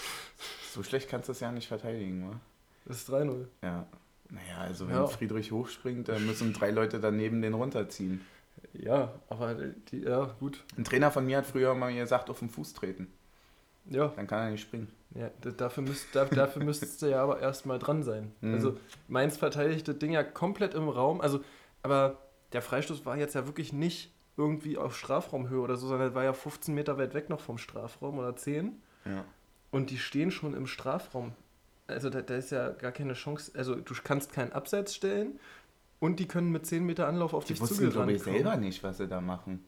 [0.72, 2.40] So schlecht kannst du das ja nicht verteidigen, wa?
[2.86, 3.46] das ist 3-0.
[3.62, 3.86] Ja.
[4.30, 5.06] Naja, also wenn Ja.
[5.06, 8.20] Friedrich hochspringt, dann müssen drei Leute daneben den runterziehen.
[8.78, 10.64] Ja, aber die, ja, gut.
[10.76, 13.08] Ein Trainer von mir hat früher mal gesagt, auf den Fuß treten.
[13.86, 14.88] Ja, Dann kann er nicht springen.
[15.14, 18.32] Ja, dafür, müsst, da, dafür müsstest du ja aber erstmal dran sein.
[18.40, 18.54] Mhm.
[18.54, 18.76] Also
[19.08, 21.20] Mainz verteidigt das Ding ja komplett im Raum.
[21.20, 21.40] Also,
[21.82, 22.18] aber
[22.52, 26.32] der Freistoß war jetzt ja wirklich nicht irgendwie auf Strafraumhöhe oder so, sondern war ja
[26.32, 28.80] 15 Meter weit weg noch vom Strafraum oder 10.
[29.06, 29.24] Ja.
[29.70, 31.32] Und die stehen schon im Strafraum.
[31.86, 33.52] Also da, da ist ja gar keine Chance.
[33.56, 35.40] Also du kannst keinen Abseits stellen
[36.00, 38.56] und die können mit 10 Meter Anlauf auf Die dich wussten, glaube zugerannt ich, selber
[38.56, 39.64] nicht, was sie da machen.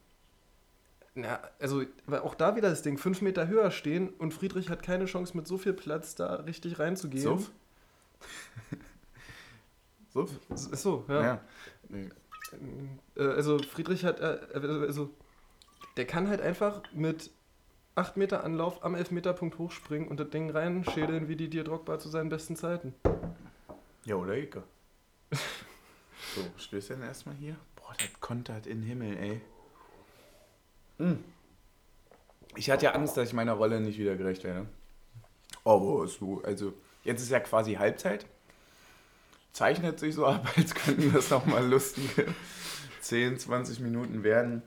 [1.14, 4.82] Ja, also weil auch da wieder das Ding, 5 Meter höher stehen und Friedrich hat
[4.82, 7.22] keine Chance mit so viel Platz da richtig reinzugehen.
[7.22, 7.50] Suff?
[10.12, 10.30] Suff?
[10.54, 11.22] So, ja.
[11.22, 11.40] Ja.
[13.16, 15.10] Äh, Also Friedrich hat, äh, also
[15.96, 17.30] der kann halt einfach mit
[17.96, 22.08] 8 Meter Anlauf am Elfmeterpunkt hochspringen und das Ding reinschädeln wie die dir Drogba zu
[22.08, 22.94] seinen besten Zeiten.
[24.04, 24.62] Ja, oder Ike.
[26.34, 27.56] So, Stößchen erstmal hier.
[27.76, 29.40] Boah, das kontert in den Himmel, ey.
[30.98, 31.24] Mm.
[32.56, 34.66] Ich hatte ja Angst, dass ich meiner Rolle nicht wieder gerecht werde.
[35.64, 36.72] Aber so, also,
[37.04, 38.26] jetzt ist ja quasi Halbzeit.
[39.52, 42.26] Zeichnet sich so ab, als könnten das nochmal lustige
[43.00, 44.62] 10, 20 Minuten werden.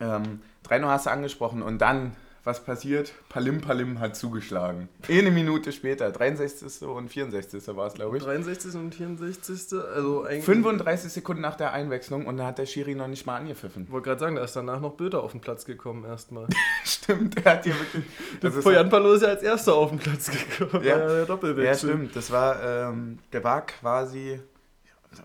[0.00, 3.12] Ähm, 3-0 hast du angesprochen und dann was passiert?
[3.28, 4.88] Palim Palim hat zugeschlagen.
[5.08, 6.82] Eine Minute später, 63.
[6.88, 7.68] und 64.
[7.76, 8.22] war es, glaube ich.
[8.24, 8.74] 63.
[8.74, 9.78] und 64.
[9.94, 10.44] Also eigentlich.
[10.44, 13.84] 35 Sekunden nach der Einwechslung und da hat der Schiri noch nicht mal angepfiffen.
[13.84, 16.48] Ich wollte gerade sagen, da ist danach noch Bilder auf den Platz gekommen erstmal.
[16.84, 18.04] stimmt, er hat hier wirklich.
[18.40, 20.84] Das Poyan Palo ist ja als erster auf den Platz gekommen.
[20.84, 21.90] Ja, der Doppelwechsel.
[21.90, 22.16] Ja, stimmt.
[22.16, 24.40] Das war, ähm, der war quasi,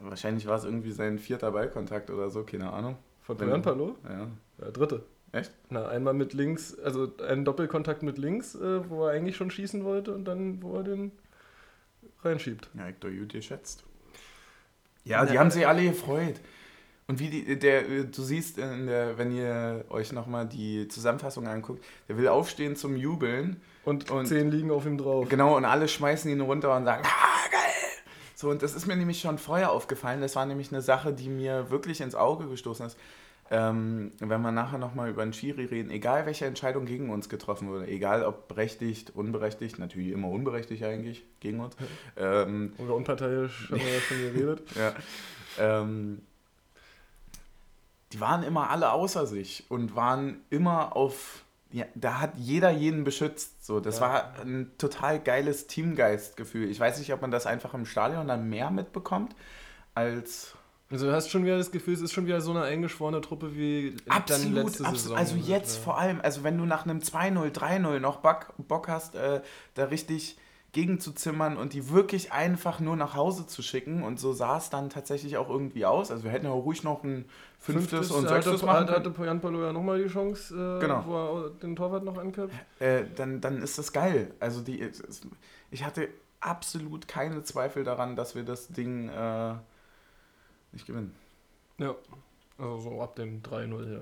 [0.01, 2.97] wahrscheinlich war es irgendwie sein vierter Ballkontakt oder so, keine Ahnung.
[3.23, 3.95] Von Poyan Palo?
[4.03, 4.27] Ja.
[4.59, 5.03] Ja, dritte.
[5.31, 5.51] Echt?
[5.69, 9.83] Na, einmal mit links, also einen Doppelkontakt mit links, äh, wo er eigentlich schon schießen
[9.83, 11.11] wollte und dann, wo er den
[12.23, 12.69] reinschiebt.
[12.73, 13.83] Ja, Hector gut geschätzt.
[15.03, 16.35] Ja, die haben sich alle gefreut.
[17.07, 21.83] Und wie die, der, du siehst, in der, wenn ihr euch nochmal die Zusammenfassung anguckt,
[22.09, 23.61] der will aufstehen zum Jubeln.
[23.85, 25.29] Und, und zehn liegen auf ihm drauf.
[25.29, 27.61] Genau, und alle schmeißen ihn runter und sagen, ah, geil!
[28.35, 30.19] So, und das ist mir nämlich schon vorher aufgefallen.
[30.19, 32.97] Das war nämlich eine Sache, die mir wirklich ins Auge gestoßen ist.
[33.49, 37.69] Ähm, wenn wir nachher nochmal über den Schiri reden, egal welche Entscheidung gegen uns getroffen
[37.69, 41.75] wurde, egal ob berechtigt, unberechtigt, natürlich immer unberechtigt eigentlich gegen uns.
[42.19, 44.61] Ähm, Oder unparteiisch, haben wir ja schon geredet.
[44.75, 44.93] ja.
[45.59, 46.21] Ähm,
[48.11, 51.43] die waren immer alle außer sich und waren immer auf.
[51.71, 53.65] Ja, da hat jeder jeden beschützt.
[53.65, 54.01] So, das ja.
[54.01, 56.69] war ein total geiles Teamgeistgefühl.
[56.71, 59.35] Ich weiß nicht, ob man das einfach im Stadion dann mehr mitbekommt
[59.93, 60.55] als
[60.89, 63.55] also du hast schon wieder das Gefühl, es ist schon wieder so eine eingeschworene Truppe
[63.55, 64.99] wie absolut, dann letzte absolut.
[64.99, 65.17] Saison.
[65.17, 65.83] Also jetzt ja.
[65.83, 69.41] vor allem, also wenn du nach einem 2-0, 3-0 noch Bock, Bock hast, äh,
[69.73, 70.37] da richtig
[70.71, 74.89] gegenzuzimmern und die wirklich einfach nur nach Hause zu schicken und so sah es dann
[74.89, 76.11] tatsächlich auch irgendwie aus.
[76.11, 77.25] Also wir hätten ja ruhig noch ein
[77.59, 79.05] fünftes, fünftes und sechstes machen können.
[79.05, 81.03] Hatte Jan Palo ja nochmal die Chance, äh, genau.
[81.05, 82.55] wo er den Torwart noch anköpft.
[82.79, 84.33] Äh, dann, dann ist das geil.
[84.39, 84.89] Also die,
[85.71, 89.09] ich hatte absolut keine Zweifel daran, dass wir das Ding...
[89.09, 89.55] Äh,
[90.71, 91.13] nicht gewinnen.
[91.77, 91.95] Ja,
[92.57, 94.01] also so ab dem 3-0 ja.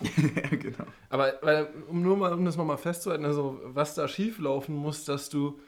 [0.42, 0.84] ja, genau.
[1.10, 5.04] Aber weil, um nur mal, um das nochmal festzuhalten, also was da schief laufen muss,
[5.04, 5.60] dass du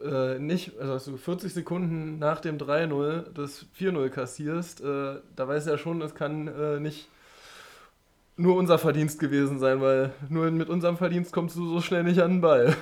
[0.00, 5.48] äh, nicht, also dass du 40 Sekunden nach dem 3-0 das 4-0 kassierst, äh, da
[5.48, 7.08] weiß ja schon, das kann äh, nicht
[8.36, 12.20] nur unser Verdienst gewesen sein, weil nur mit unserem Verdienst kommst du so schnell nicht
[12.20, 12.74] an den Ball.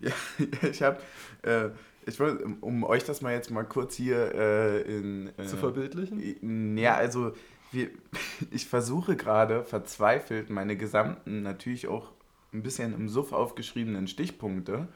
[0.00, 0.12] Ja,
[0.70, 0.98] ich habe
[1.42, 1.70] äh,
[2.08, 5.30] ich will, um euch das mal jetzt mal kurz hier äh, in.
[5.36, 6.76] Äh, Zu verbildlichen?
[6.76, 7.32] Ja, also
[7.70, 7.90] wir,
[8.50, 12.12] ich versuche gerade verzweifelt meine gesamten, natürlich auch
[12.52, 14.88] ein bisschen im Suff aufgeschriebenen Stichpunkte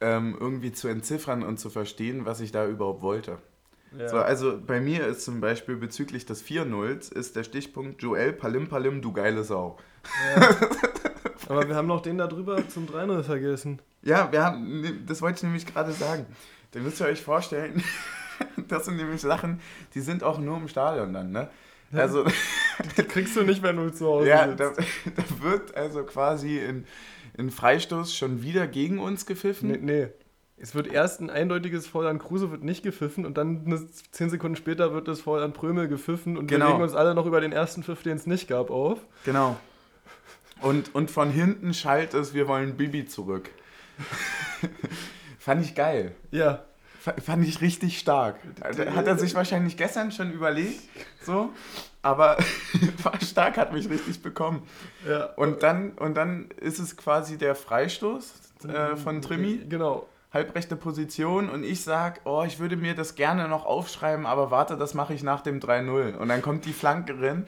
[0.00, 3.38] ähm, irgendwie zu entziffern und zu verstehen, was ich da überhaupt wollte.
[3.98, 4.08] Ja.
[4.08, 8.68] So, also bei mir ist zum Beispiel bezüglich des 4-0 ist der Stichpunkt Joel Palim
[8.68, 9.78] Palim, du geile Sau.
[10.36, 10.56] Ja.
[11.48, 13.80] Aber wir haben noch den da drüber zum 3-0 vergessen.
[14.02, 16.26] Ja, wir haben, das wollte ich nämlich gerade sagen.
[16.72, 17.82] Da müsst ihr euch vorstellen,
[18.68, 19.60] das sind nämlich Sachen,
[19.94, 21.50] die sind auch nur im Stadion dann, ne?
[21.92, 22.24] Also,
[22.96, 26.86] die kriegst du nicht, wenn du zu Hause Ja, da, da, wird also quasi in,
[27.36, 29.70] in Freistoß schon wieder gegen uns gepfiffen.
[29.70, 30.08] Nee, nee.
[30.56, 34.56] Es wird erst ein eindeutiges Foul an Kruse wird nicht gepfiffen und dann zehn Sekunden
[34.56, 36.66] später wird das Foul an Prömel gepfiffen und genau.
[36.66, 38.98] wir legen uns alle noch über den ersten Pfiff, den es nicht gab, auf.
[39.24, 39.56] Genau.
[40.60, 43.48] Und, und von hinten schallt es, wir wollen Bibi zurück.
[45.38, 46.12] Fand ich geil.
[46.30, 46.64] Ja.
[47.00, 48.36] Fand ich richtig stark.
[48.62, 50.80] Hat er sich wahrscheinlich gestern schon überlegt,
[51.22, 51.50] so,
[52.02, 52.36] aber
[53.02, 54.62] war stark, hat mich richtig bekommen.
[55.08, 55.24] Ja.
[55.36, 58.34] Und dann, und dann ist es quasi der Freistoß
[58.68, 59.62] äh, von Trimi.
[59.68, 60.06] Genau.
[60.32, 64.76] Halbrechte Position und ich sag, oh, ich würde mir das gerne noch aufschreiben, aber warte,
[64.76, 66.16] das mache ich nach dem 3-0.
[66.16, 67.46] Und dann kommt die Flankerin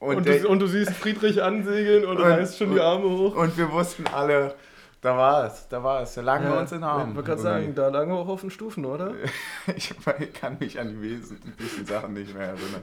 [0.00, 3.08] und, und, du, und, du, siehst Friedrich ansegeln und, und du reißt schon die Arme
[3.08, 3.36] hoch.
[3.36, 4.54] Und wir wussten alle,
[5.00, 6.14] da war es, da war es.
[6.14, 7.10] Da lagen ja, wir uns in den Armen.
[7.10, 9.14] Ich wollte gerade sagen, da lagen wir auch auf den Stufen, oder?
[9.76, 9.94] ich
[10.34, 12.82] kann mich an die wesentlichen Sachen nicht mehr erinnern.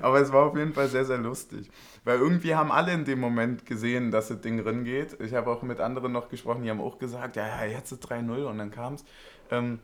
[0.00, 1.70] Aber es war auf jeden Fall sehr, sehr lustig.
[2.04, 5.20] Weil irgendwie haben alle in dem Moment gesehen, dass das Ding drin geht.
[5.20, 8.10] Ich habe auch mit anderen noch gesprochen, die haben auch gesagt, ja, ja, jetzt ist
[8.10, 9.04] 3-0 und dann kam es.
[9.50, 9.80] Ähm,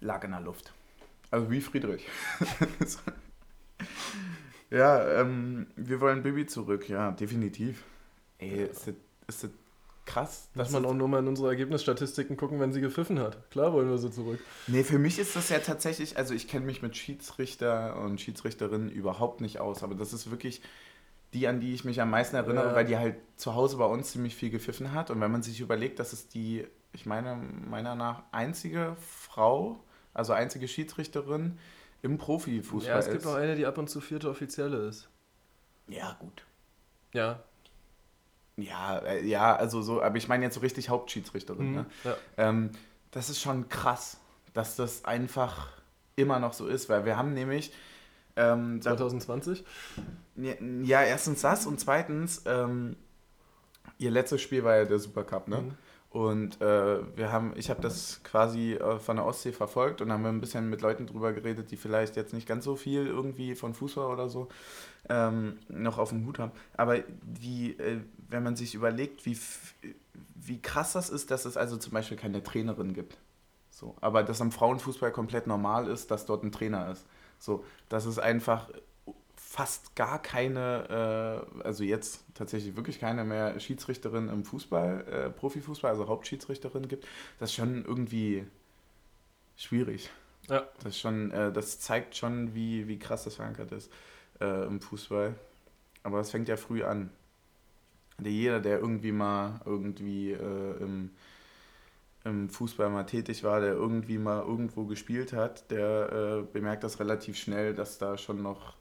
[0.00, 0.72] lag in der Luft.
[1.30, 2.08] Also wie Friedrich.
[4.70, 7.84] ja, ähm, wir wollen Bibi zurück, ja, definitiv.
[8.38, 8.94] Ey, ist das,
[9.26, 9.50] ist das
[10.06, 10.48] krass.
[10.54, 13.50] Dass man auch nur mal in unsere Ergebnisstatistiken gucken, wenn sie gepfiffen hat.
[13.50, 14.40] Klar wollen wir sie zurück.
[14.66, 18.90] Nee, für mich ist das ja tatsächlich, also ich kenne mich mit Schiedsrichter und Schiedsrichterinnen
[18.90, 20.62] überhaupt nicht aus, aber das ist wirklich
[21.32, 22.74] die, an die ich mich am meisten erinnere, ja.
[22.74, 25.10] weil die halt zu Hause bei uns ziemlich viel gepfiffen hat.
[25.10, 27.36] Und wenn man sich überlegt, dass es die, ich meine,
[27.68, 31.58] meiner nach einzige Frau, also einzige Schiedsrichterin
[32.02, 33.06] im Profifußball ist.
[33.06, 35.08] Ja, es gibt auch eine, die ab und zu vierte Offizielle ist.
[35.88, 36.44] Ja, gut.
[37.12, 37.42] Ja,
[38.56, 41.68] ja, äh, ja, also so, aber ich meine jetzt so richtig Hauptschiedsrichterin.
[41.68, 41.86] Mhm, ne?
[42.04, 42.16] ja.
[42.36, 42.70] ähm,
[43.10, 44.18] das ist schon krass,
[44.52, 45.68] dass das einfach
[46.16, 47.72] immer noch so ist, weil wir haben nämlich.
[48.36, 49.64] Ähm, 2020?
[50.82, 52.96] Ja, erstens das und zweitens, ähm,
[53.98, 55.60] Ihr letztes Spiel war ja der Supercup, ne?
[55.60, 55.74] Mhm.
[56.14, 60.24] Und äh, wir haben, ich habe das quasi äh, von der Ostsee verfolgt und haben
[60.24, 63.74] ein bisschen mit Leuten drüber geredet, die vielleicht jetzt nicht ganz so viel irgendwie von
[63.74, 64.46] Fußball oder so
[65.08, 66.52] ähm, noch auf dem Hut haben.
[66.76, 67.98] Aber die, äh,
[68.28, 69.36] wenn man sich überlegt, wie,
[70.36, 73.18] wie krass das ist, dass es also zum Beispiel keine Trainerin gibt.
[73.70, 77.04] So, aber dass am Frauenfußball komplett normal ist, dass dort ein Trainer ist.
[77.40, 78.70] So, dass es einfach
[79.54, 85.92] fast gar keine, äh, also jetzt tatsächlich wirklich keine mehr Schiedsrichterin im Fußball, äh, Profifußball,
[85.92, 87.06] also Hauptschiedsrichterin gibt,
[87.38, 88.44] das ist schon irgendwie
[89.56, 90.10] schwierig.
[90.48, 90.66] Ja.
[90.78, 93.92] Das ist schon, äh, das zeigt schon, wie, wie krass das verankert ist
[94.40, 95.36] äh, im Fußball.
[96.02, 97.10] Aber es fängt ja früh an.
[98.18, 101.10] Der jeder, der irgendwie mal irgendwie äh, im,
[102.24, 106.98] im Fußball mal tätig war, der irgendwie mal irgendwo gespielt hat, der äh, bemerkt das
[106.98, 108.74] relativ schnell, dass da schon noch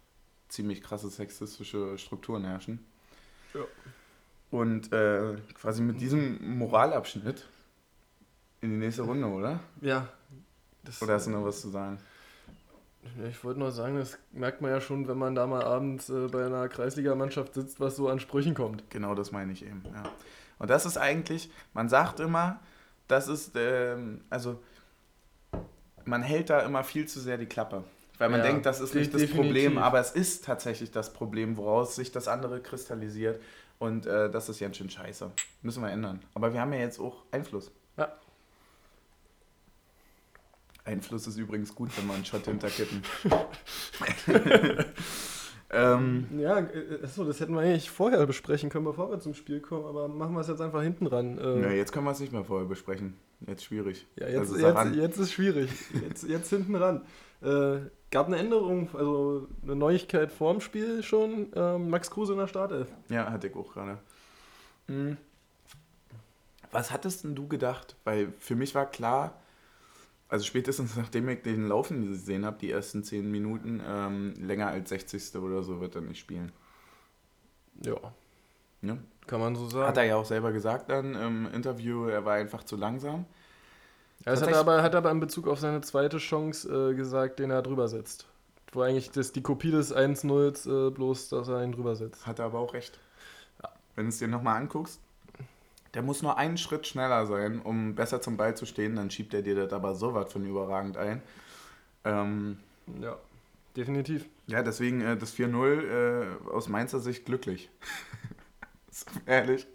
[0.53, 2.85] ziemlich krasse sexistische Strukturen herrschen.
[3.53, 3.61] Ja.
[4.51, 7.45] Und äh, quasi mit diesem Moralabschnitt
[8.61, 9.59] in die nächste Runde, oder?
[9.81, 10.07] Ja.
[11.01, 11.97] Oder hast du noch was zu sagen?
[13.29, 16.27] Ich wollte nur sagen, das merkt man ja schon, wenn man da mal abends äh,
[16.27, 18.89] bei einer Kreisligamannschaft sitzt, was so an Sprüchen kommt.
[18.89, 20.03] Genau das meine ich eben, ja.
[20.59, 22.59] Und das ist eigentlich, man sagt immer,
[23.07, 24.61] das ist, ähm, also
[26.05, 27.83] man hält da immer viel zu sehr die Klappe.
[28.19, 29.35] Weil man Ja, denkt, das ist nicht das definitiv.
[29.53, 33.41] Problem, aber es ist tatsächlich das Problem, woraus sich das andere kristallisiert.
[33.79, 35.31] Und äh, das ist ganz schön scheiße.
[35.61, 36.21] Müssen wir ändern.
[36.35, 37.71] Aber wir haben ja jetzt auch Einfluss.
[37.97, 38.13] Ja.
[40.85, 43.01] Einfluss ist übrigens gut, wenn wir einen Shot hinterkippen.
[45.71, 49.59] ähm, Ja, äh, achso, das hätten wir eigentlich vorher besprechen können, bevor wir zum Spiel
[49.59, 51.37] kommen, aber machen wir es jetzt einfach hinten ran.
[51.37, 53.15] Äh, ja, jetzt können wir es nicht mehr vorher besprechen.
[53.47, 54.05] Jetzt schwierig.
[54.15, 55.69] Ja, jetzt, Also, jetzt, jetzt ist schwierig.
[56.07, 57.01] Jetzt, jetzt hinten ran.
[57.43, 61.51] Äh, gab eine Änderung, also eine Neuigkeit vorm Spiel schon.
[61.55, 62.87] Ähm, Max Kruse in der Startelf.
[63.09, 63.97] Ja, hatte ich auch gerade.
[64.87, 65.17] Mhm.
[66.71, 67.95] Was hattest denn du gedacht?
[68.03, 69.39] Weil für mich war klar,
[70.29, 74.89] also spätestens nachdem ich den Laufen gesehen habe, die ersten 10 Minuten, ähm, länger als
[74.89, 75.35] 60.
[75.35, 76.51] oder so wird er nicht spielen.
[77.81, 77.97] Ja,
[78.81, 78.97] Ne?
[79.27, 79.87] kann man so sagen.
[79.87, 83.25] Hat er ja auch selber gesagt dann im Interview, er war einfach zu langsam.
[84.25, 86.95] Ja, hat er, Tatsächlich- aber, hat er aber in Bezug auf seine zweite Chance äh,
[86.95, 88.27] gesagt, den er drüber setzt.
[88.71, 92.25] Wo eigentlich das, die Kopie des 1-0s äh, bloß, dass er ihn drüber setzt.
[92.25, 92.99] Hat er aber auch recht.
[93.95, 94.99] Wenn du es dir nochmal anguckst,
[95.93, 99.33] der muss nur einen Schritt schneller sein, um besser zum Ball zu stehen, dann schiebt
[99.35, 101.21] er dir das aber so was von überragend ein.
[102.03, 102.57] Ähm,
[102.99, 103.17] Ja,
[103.77, 104.25] definitiv.
[104.47, 107.69] Ja, deswegen äh, das 4-0 äh, aus Mainzer Sicht glücklich.
[108.91, 109.67] so ehrlich,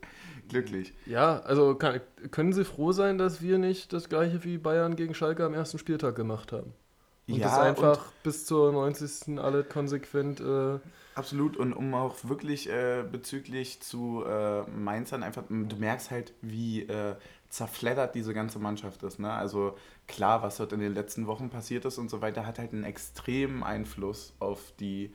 [0.49, 0.93] glücklich.
[1.07, 5.15] Ja, also kann, können Sie froh sein, dass wir nicht das gleiche wie Bayern gegen
[5.15, 6.73] Schalke am ersten Spieltag gemacht haben.
[7.29, 9.39] Und ja, das einfach bis zur 90.
[9.39, 10.41] alle konsequent.
[10.41, 10.79] Äh,
[11.15, 11.57] absolut.
[11.57, 17.17] Und um auch wirklich äh, bezüglich zu äh, Mainzern einfach, du merkst halt, wie äh,
[17.51, 19.19] zerfleddert diese ganze Mannschaft ist.
[19.19, 19.31] Ne?
[19.31, 22.73] Also klar, was dort in den letzten Wochen passiert ist und so weiter, hat halt
[22.73, 25.13] einen extremen Einfluss auf die,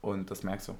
[0.00, 0.74] und das merkst du.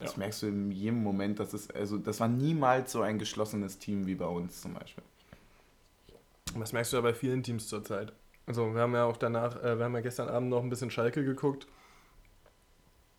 [0.00, 0.18] Das Ja.
[0.18, 4.06] merkst du in jedem Moment, das ist, also das war niemals so ein geschlossenes Team
[4.06, 5.04] wie bei uns zum Beispiel.
[6.58, 8.12] Das merkst du ja bei vielen Teams zurzeit.
[8.46, 10.90] Also wir haben ja auch danach, äh, wir haben ja gestern Abend noch ein bisschen
[10.90, 11.66] Schalke geguckt.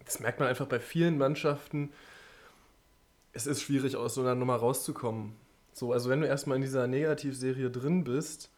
[0.03, 1.91] Das merkt man einfach bei vielen Mannschaften.
[3.31, 5.35] Es ist schwierig, aus so einer Nummer rauszukommen.
[5.71, 8.49] So, also wenn du erstmal in dieser Negativserie drin bist,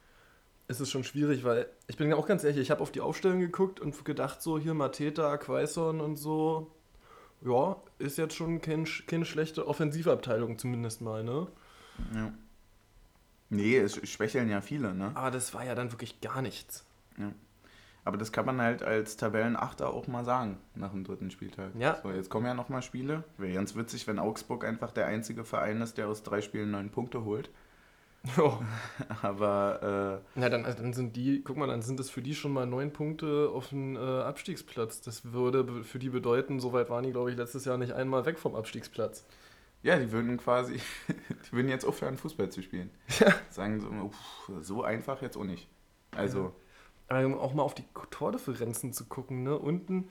[0.67, 3.39] ist es schon schwierig, weil ich bin auch ganz ehrlich, ich habe auf die Aufstellung
[3.39, 6.71] geguckt und gedacht, so hier Mateta, Quaison und so,
[7.45, 11.47] ja, ist jetzt schon kein, keine schlechte Offensivabteilung zumindest mal, ne?
[12.13, 12.33] Ja.
[13.49, 15.11] Nee, es schwächeln ja viele, ne?
[15.13, 16.85] Aber das war ja dann wirklich gar nichts.
[18.05, 21.71] Aber das kann man halt als Tabellenachter auch mal sagen, nach dem dritten Spieltag.
[21.77, 21.99] Ja.
[22.03, 23.23] So, jetzt kommen ja nochmal Spiele.
[23.37, 26.89] Wäre ganz witzig, wenn Augsburg einfach der einzige Verein ist, der aus drei Spielen neun
[26.89, 27.49] Punkte holt.
[28.37, 28.59] Ja.
[29.21, 32.65] Aber Na, dann, dann sind die, guck mal, dann sind das für die schon mal
[32.65, 35.01] neun Punkte auf den äh, Abstiegsplatz.
[35.01, 38.39] Das würde für die bedeuten, soweit waren die, glaube ich, letztes Jahr nicht einmal weg
[38.39, 39.25] vom Abstiegsplatz.
[39.83, 42.89] äh, ja, die würden quasi, die würden jetzt aufhören, Fußball zu spielen.
[43.19, 43.33] Ja.
[43.49, 45.67] Sagen so, uff, so einfach jetzt auch nicht.
[46.11, 46.53] Also,
[47.07, 49.57] Aber um auch mal auf die Tordifferenzen zu gucken, ne?
[49.57, 50.09] Unten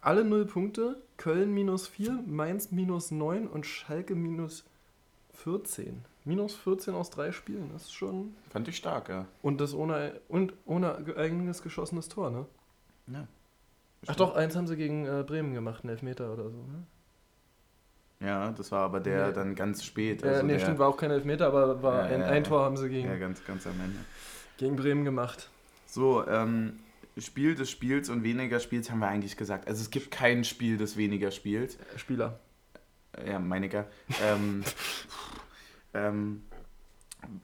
[0.00, 4.64] alle null Punkte, Köln minus 4, Mainz minus 9 und Schalke minus
[5.34, 6.04] 14.
[6.24, 8.34] Minus 14 aus drei Spielen, das ist schon.
[8.50, 9.26] fand ich stark, ja.
[9.42, 12.46] Und das ohne und ohne ge- eigenes geschossenes Tor, ne?
[13.08, 13.26] ja.
[14.06, 16.84] Ach doch, eins haben sie gegen äh, Bremen gemacht, einen Elfmeter oder so, ne?
[18.20, 19.32] Ja, das war aber der Nee.
[19.32, 20.22] dann ganz spät.
[20.22, 22.44] Ja, Also nee, der, stimmt, war auch kein Elfmeter, aber war Ja, ein, ja, ein.
[22.44, 23.98] Tor haben sie gegen, Ja, ganz, ganz am Ende.
[24.56, 25.48] gegen Bremen gemacht.
[25.86, 26.78] So, ähm,
[27.18, 29.68] Spiel des Spiels und weniger Spiels haben wir eigentlich gesagt.
[29.68, 31.78] Also es gibt kein Spiel des weniger Spiels.
[31.96, 32.38] Spieler.
[33.26, 33.86] Ja, meiniger.
[34.22, 34.62] ähm,
[35.94, 36.42] Ähm,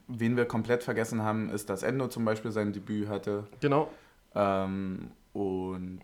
[0.07, 3.45] wen wir komplett vergessen haben, ist, dass Endo zum Beispiel sein Debüt hatte.
[3.61, 3.89] Genau.
[4.35, 6.01] Ähm, und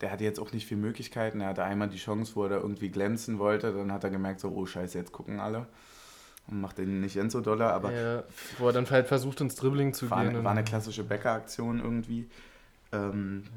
[0.00, 1.40] der hatte jetzt auch nicht viele Möglichkeiten.
[1.40, 3.72] Er hatte einmal die Chance, wo er da irgendwie glänzen wollte.
[3.72, 5.66] Dann hat er gemerkt, so, oh Scheiße, jetzt gucken alle.
[6.46, 8.24] Und macht den nicht Enzo Dollar, aber ja,
[8.58, 10.30] wo er dann halt versucht, ins Dribbling zu war, gehen.
[10.30, 12.28] eine, war eine klassische Bäcker-Aktion irgendwie.
[12.92, 13.50] Ähm, Ja.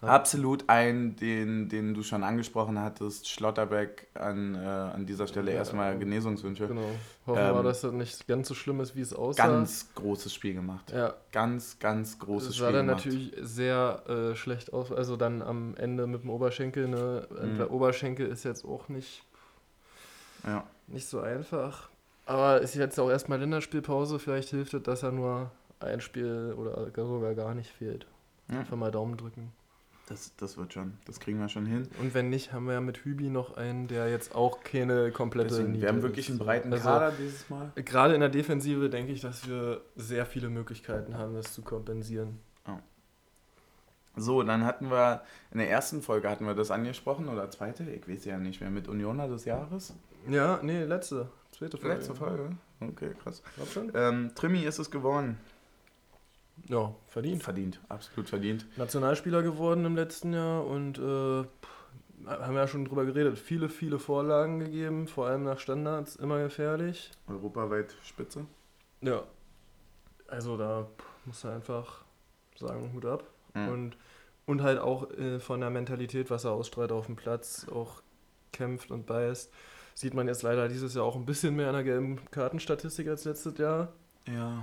[0.00, 5.56] Absolut ein, den, den du schon angesprochen hattest, Schlotterbeck an, äh, an dieser Stelle Ja,
[5.58, 6.68] erstmal ähm, Genesungswünsche.
[6.68, 6.82] Genau.
[7.26, 9.44] Hoffen wir, Ähm, dass das nicht ganz so schlimm ist, wie es aussah.
[9.48, 10.92] Ganz großes Spiel gemacht.
[10.92, 13.04] Ja, Ganz, ganz großes das Spiel sah dann gemacht.
[13.06, 14.92] natürlich sehr äh, schlecht aus.
[14.92, 16.86] Also dann am Ende mit dem Oberschenkel.
[16.86, 17.26] Ne?
[17.30, 17.58] Mhm.
[17.58, 19.24] Der Oberschenkel ist jetzt auch nicht,
[20.46, 20.64] Ja.
[20.86, 21.88] nicht so einfach.
[22.24, 24.20] Aber ist jetzt auch erstmal Länderspielpause.
[24.20, 28.06] Vielleicht hilft es, dass er nur ein Spiel oder sogar gar nicht fehlt.
[28.48, 28.60] Ja.
[28.60, 29.50] Einfach mal Daumen drücken.
[30.08, 30.94] Das, das wird schon.
[31.04, 31.86] Das kriegen wir schon hin.
[32.00, 35.50] Und wenn nicht, haben wir ja mit Hübi noch einen, der jetzt auch keine komplette.
[35.56, 37.72] Deswegen, wir haben wirklich einen breiten Also, Kader dieses Mal.
[37.74, 42.38] Gerade in der Defensive denke ich, dass wir sehr viele Möglichkeiten haben, das zu kompensieren.
[44.20, 48.08] So, dann hatten wir, in der ersten Folge hatten wir das angesprochen, oder zweite, ich
[48.08, 49.94] weiß ja nicht mehr, mit Unioner des Jahres.
[50.28, 51.28] Ja, nee, letzte.
[51.52, 51.94] Zweite Folge.
[51.94, 52.50] Letzte Folge.
[52.80, 53.42] Okay, krass.
[53.56, 53.92] Glaub schon?
[53.94, 55.38] Ähm, Trimi ist es geworden.
[56.66, 57.42] Ja, verdient.
[57.42, 58.66] Verdient, absolut verdient.
[58.76, 61.44] Nationalspieler geworden im letzten Jahr und äh,
[62.26, 63.38] haben wir ja schon drüber geredet.
[63.38, 67.10] Viele, viele Vorlagen gegeben, vor allem nach Standards, immer gefährlich.
[67.26, 68.46] Europaweit Spitze.
[69.00, 69.22] Ja.
[70.26, 70.88] Also da
[71.24, 72.04] musst du einfach
[72.56, 73.24] sagen, Hut ab.
[73.54, 73.68] Mhm.
[73.68, 73.96] Und,
[74.46, 78.02] und halt auch äh, von der Mentalität, was er ausstrahlt auf dem Platz, auch
[78.52, 79.52] kämpft und beißt.
[79.94, 83.24] Sieht man jetzt leider dieses Jahr auch ein bisschen mehr an der gelben Kartenstatistik als
[83.24, 83.92] letztes Jahr.
[84.26, 84.62] Ja.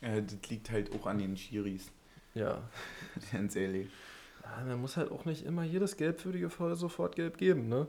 [0.00, 0.20] Ja.
[0.20, 1.90] Das liegt halt auch an den Schiris.
[2.34, 2.62] Ja.
[3.32, 3.90] Ganz ehrlich.
[4.44, 4.64] ja.
[4.64, 7.86] Man muss halt auch nicht immer jedes gelbwürdige Foul sofort gelb geben, ne?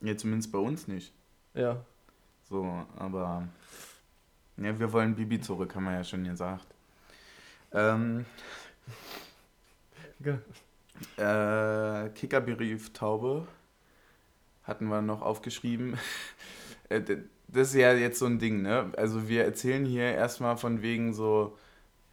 [0.00, 1.12] Ja, zumindest bei uns nicht.
[1.54, 1.84] Ja.
[2.48, 2.64] So,
[2.96, 3.46] aber.
[4.56, 6.66] Ja, wir wollen Bibi zurück, haben wir ja schon gesagt.
[7.72, 8.24] Ähm,
[10.20, 10.38] Ge-
[11.16, 13.46] Äh, Kickerbrief Taube
[14.64, 15.96] hatten wir noch aufgeschrieben.
[17.52, 18.92] Das ist ja jetzt so ein Ding, ne?
[18.96, 21.56] Also wir erzählen hier erstmal von wegen so,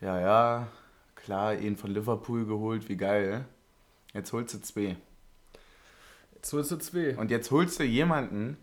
[0.02, 0.68] ja, ja,
[1.16, 3.46] klar, ihn von Liverpool geholt, wie geil.
[4.14, 4.96] Jetzt holst du zwei.
[6.34, 7.16] Jetzt holst du zwei.
[7.18, 8.58] Und jetzt holst du jemanden,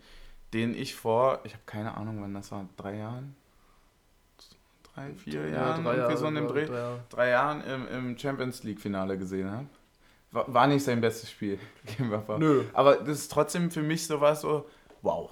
[0.53, 3.35] den ich vor, ich habe keine Ahnung, wann das war, drei Jahren?
[4.93, 5.83] Drei, vier Jahren?
[5.83, 6.65] drei irgendwie Jahre, so in dem drei- Dreh.
[6.67, 7.03] drei Jahre.
[7.09, 9.65] drei Jahren im, im Champions League-Finale gesehen habe.
[10.31, 12.37] War, war nicht sein bestes Spiel gegen Wafa.
[12.37, 12.63] Nö.
[12.73, 14.65] Aber das ist trotzdem für mich sowas so,
[15.01, 15.31] wow.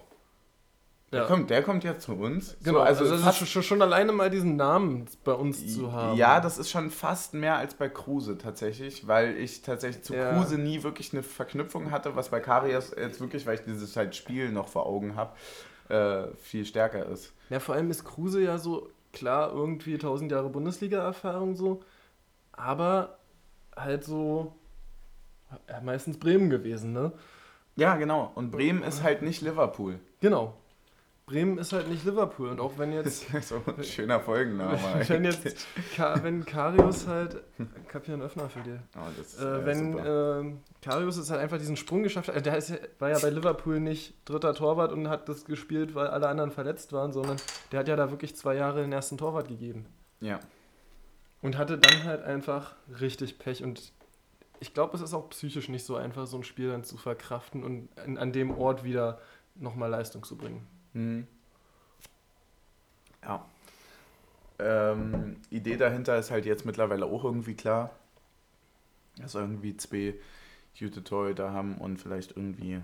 [1.14, 1.28] Der, Ja.
[1.28, 2.58] kommt, der kommt jetzt zu uns.
[2.64, 5.92] Genau, so, also, das fast, ist schon, schon alleine mal diesen Namen bei uns zu
[5.92, 6.18] haben.
[6.18, 10.34] Ja, das ist schon fast mehr als bei Kruse tatsächlich, weil ich tatsächlich zu Ja.
[10.34, 14.16] Kruse nie wirklich eine Verknüpfung hatte, was bei Karius jetzt wirklich, weil ich dieses halt
[14.16, 15.34] Spiel noch vor Augen habe,
[15.90, 17.32] äh, viel stärker ist.
[17.50, 21.82] Ja, vor allem ist Kruse ja so, klar, irgendwie 1000 Jahre Bundesliga-Erfahrung so,
[22.52, 23.20] aber
[23.76, 24.56] halt so
[25.70, 27.12] ja, meistens Bremen gewesen, ne?
[27.76, 28.32] Ja, genau.
[28.36, 30.00] Und Bremen ist halt nicht Liverpool.
[30.20, 30.56] Genau.
[31.26, 34.78] Bremen ist halt nicht Liverpool und auch wenn jetzt, so ein schöner Folgenname.
[35.08, 35.66] wenn jetzt,
[36.22, 38.84] wenn Karius halt, ich hab hier einen Öffner für dir.
[38.98, 42.36] Oh, Äh, äh, wenn ähm, Karius ist halt einfach diesen Sprung geschafft hat.
[42.36, 45.96] Also der ist, ja- war ja bei Liverpool nicht dritter Torwart und hat das gespielt,
[45.96, 47.38] weil alle anderen verletzt waren, sondern
[47.72, 49.86] der hat ja da wirklich zwei Jahre den ersten Torwart gegeben.
[50.20, 50.40] ja.
[51.42, 53.64] Und hatte dann halt einfach richtig Pech.
[53.64, 53.92] Und
[54.62, 57.66] ich glaube, es ist auch psychisch nicht so einfach, so ein Spiel dann zu verkraften
[57.66, 59.20] und an, an dem Ort wieder
[59.56, 60.66] nochmal Leistung zu bringen.
[60.94, 61.28] Mhm.
[63.24, 63.46] Ja.
[64.60, 67.92] Ähm, Idee dahinter ist halt jetzt mittlerweile auch irgendwie klar.
[69.18, 70.16] Dass irgendwie zwei
[70.78, 72.82] gute Torhüter haben und vielleicht irgendwie,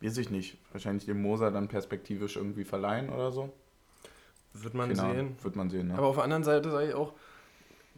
[0.00, 3.52] weiß ich nicht, wahrscheinlich dem Moser dann perspektivisch irgendwie verleihen oder so.
[4.52, 5.36] Wird man Keine sehen.
[5.42, 5.94] Wird man sehen, ne?
[5.94, 7.12] Aber auf der anderen Seite sage ich auch,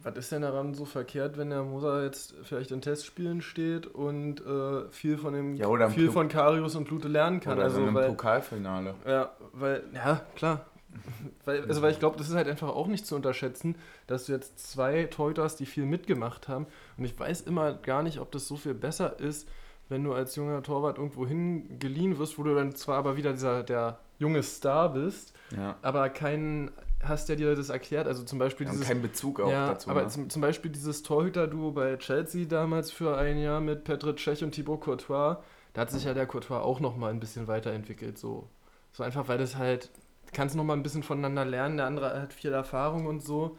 [0.03, 4.39] was ist denn daran so verkehrt, wenn der Moser jetzt vielleicht in Testspielen steht und
[4.45, 7.53] äh, viel von dem Ja, viel von Karius und Lute lernen kann?
[7.53, 8.95] oder also im weil, Pokalfinale.
[9.05, 10.65] ja, weil ja klar,
[11.45, 13.75] weil, also weil ich glaube, das ist halt einfach auch nicht zu unterschätzen,
[14.07, 18.03] dass du jetzt zwei Torhüter hast, die viel mitgemacht haben und ich weiß immer gar
[18.03, 19.47] nicht, ob das so viel besser ist,
[19.89, 23.33] wenn du als junger Torwart irgendwo hin geliehen wirst, wo du dann zwar aber wieder
[23.33, 25.75] dieser der junge Star bist, Ja.
[25.81, 26.71] aber keinen
[27.03, 28.07] hast, der dir das erklärt.
[28.07, 29.89] Also zum Beispiel dieses keinen Bezug auch ja, dazu.
[29.89, 30.09] aber ne?
[30.09, 34.51] zum, zum Beispiel dieses Torhüter-Duo bei Chelsea damals für ein Jahr mit Petr Cech und
[34.51, 35.37] Thibaut Courtois,
[35.73, 38.17] da hat sich ja der Courtois auch nochmal ein bisschen weiterentwickelt.
[38.17, 38.49] So,
[38.91, 39.89] so einfach, weil das halt,
[40.33, 43.57] kannst nochmal ein bisschen voneinander lernen, der andere hat viel Erfahrung und so.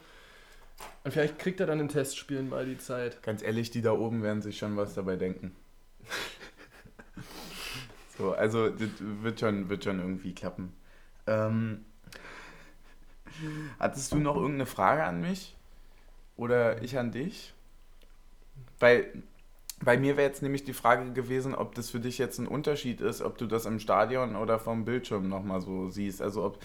[1.04, 3.22] Und vielleicht kriegt er dann in Testspielen mal die Zeit.
[3.22, 5.54] Ganz ehrlich, die da oben werden sich schon was dabei denken.
[8.18, 10.72] so, also das wird schon, wird schon irgendwie klappen.
[11.26, 11.84] Ähm,
[13.78, 15.56] Hattest du noch irgendeine Frage an mich?
[16.36, 17.52] Oder ich an dich?
[18.78, 19.06] Weil
[19.80, 23.00] bei mir wäre jetzt nämlich die Frage gewesen, ob das für dich jetzt ein Unterschied
[23.00, 26.22] ist, ob du das im Stadion oder vom Bildschirm nochmal so siehst.
[26.22, 26.58] Also ob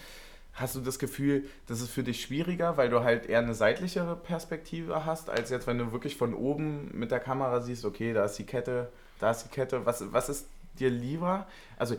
[0.54, 4.16] hast du das Gefühl, das ist für dich schwieriger, weil du halt eher eine seitlichere
[4.16, 8.26] Perspektive hast, als jetzt, wenn du wirklich von oben mit der Kamera siehst, okay, da
[8.26, 9.86] ist die Kette, da ist die Kette.
[9.86, 10.48] Was, was ist
[10.80, 11.48] dir lieber?
[11.78, 11.96] Also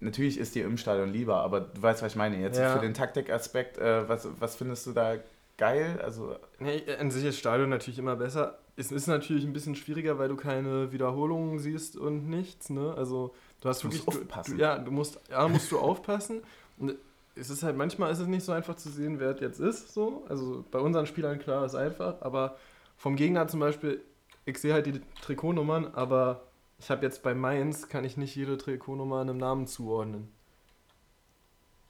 [0.00, 2.40] natürlich ist dir im Stadion lieber, aber du weißt, was ich meine.
[2.40, 2.74] Jetzt ja.
[2.74, 5.16] für den Taktikaspekt, äh, was, was findest du da
[5.56, 6.00] geil?
[6.02, 8.58] Also nee, an sich ist Stadion natürlich immer besser.
[8.76, 12.70] Es ist natürlich ein bisschen schwieriger, weil du keine Wiederholungen siehst und nichts.
[12.70, 12.94] Ne?
[12.96, 14.06] Also du hast du wirklich.
[14.06, 14.56] Musst aufpassen.
[14.56, 16.42] Du, ja, du musst, ja, musst du aufpassen.
[16.78, 16.94] Und
[17.34, 19.92] es ist halt manchmal ist es nicht so einfach zu sehen, wer es jetzt ist.
[19.92, 20.24] So.
[20.28, 22.56] Also bei unseren Spielern klar ist einfach, aber
[22.96, 24.02] vom Gegner zum Beispiel,
[24.46, 26.42] ich sehe halt die Trikotnummern, aber
[26.80, 30.28] ich habe jetzt bei Mainz, kann ich nicht jede Trikotnummer einem Namen zuordnen.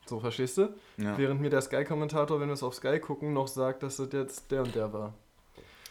[0.06, 0.74] So, verstehst du?
[0.96, 1.16] Ja.
[1.16, 4.50] Während mir der Sky-Kommentator, wenn wir es auf Sky gucken, noch sagt, dass das jetzt
[4.50, 5.14] der und der war.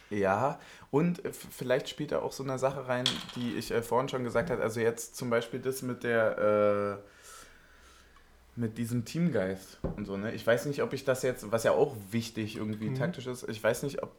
[0.09, 0.59] Ja,
[0.91, 4.49] und vielleicht spielt da auch so eine Sache rein, die ich äh, vorhin schon gesagt
[4.49, 4.61] habe.
[4.61, 10.33] Also jetzt zum Beispiel das mit der, äh, mit diesem Teamgeist und so, ne?
[10.33, 12.95] Ich weiß nicht, ob ich das jetzt, was ja auch wichtig irgendwie mhm.
[12.95, 14.11] taktisch ist, ich weiß nicht, ob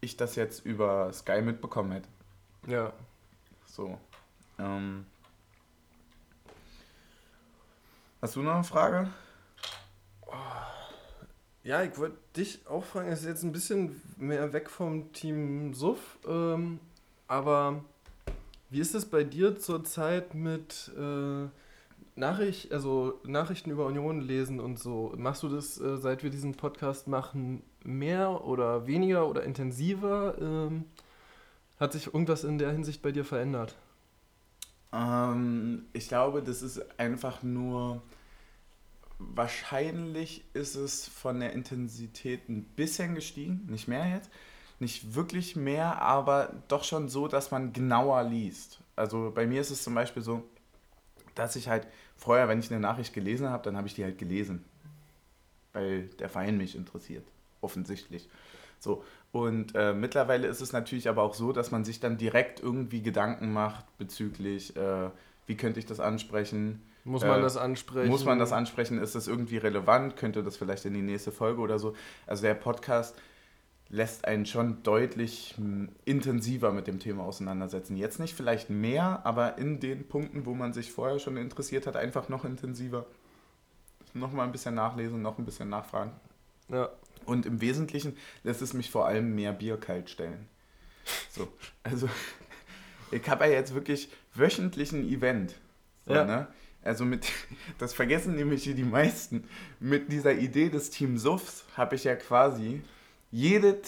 [0.00, 2.08] ich das jetzt über Sky mitbekommen hätte.
[2.66, 2.92] Ja.
[3.66, 3.98] So.
[4.58, 5.06] Ähm.
[8.20, 9.10] Hast du noch eine Frage?
[11.62, 15.72] Ja, ich wollte dich auch fragen, es ist jetzt ein bisschen mehr weg vom Team
[15.72, 16.78] Suff, ähm,
[17.26, 17.82] aber
[18.68, 21.48] wie ist es bei dir zurzeit mit äh,
[22.16, 25.14] Nachricht, also Nachrichten über Union lesen und so?
[25.16, 30.36] Machst du das, äh, seit wir diesen Podcast machen, mehr oder weniger oder intensiver?
[30.38, 30.84] Ähm,
[31.80, 33.74] hat sich irgendwas in der Hinsicht bei dir verändert?
[34.94, 38.02] Ähm, ich glaube, das ist einfach nur
[39.18, 44.30] wahrscheinlich ist es von der Intensität ein bisschen gestiegen, nicht mehr jetzt.
[44.80, 48.80] Nicht wirklich mehr, aber doch schon so, dass man genauer liest.
[48.96, 50.42] Also bei mir ist es zum Beispiel so,
[51.34, 51.86] dass ich halt
[52.16, 54.64] vorher, wenn ich eine Nachricht gelesen habe, dann habe ich die halt gelesen.
[55.72, 57.24] Weil der Verein mich interessiert,
[57.60, 58.28] offensichtlich.
[58.84, 62.60] So, und äh, mittlerweile ist es natürlich aber auch so, dass man sich dann direkt
[62.60, 65.10] irgendwie Gedanken macht bezüglich, äh,
[65.46, 68.08] wie könnte ich das ansprechen, muss man äh, das ansprechen?
[68.08, 68.98] Muss man das ansprechen?
[68.98, 70.16] Ist das irgendwie relevant?
[70.16, 71.94] Könnte das vielleicht in die nächste Folge oder so?
[72.26, 73.14] Also der Podcast
[73.90, 77.96] lässt einen schon deutlich hm, intensiver mit dem Thema auseinandersetzen.
[77.96, 81.96] Jetzt nicht vielleicht mehr, aber in den Punkten, wo man sich vorher schon interessiert hat,
[81.96, 83.04] einfach noch intensiver.
[84.14, 86.12] Noch mal ein bisschen nachlesen, noch ein bisschen nachfragen.
[86.68, 86.88] Ja.
[87.24, 90.48] Und im Wesentlichen lässt es mich vor allem mehr Bier kalt stellen.
[91.30, 91.48] So,
[91.82, 92.08] also
[93.10, 95.54] ich habe ja jetzt wirklich wöchentlich ein Event.
[96.06, 96.24] So, ja.
[96.24, 96.48] ne?
[96.82, 97.32] Also mit,
[97.78, 99.44] das vergessen nämlich hier die meisten,
[99.80, 102.82] mit dieser Idee des Team Suffs habe ich ja quasi
[103.30, 103.80] jede,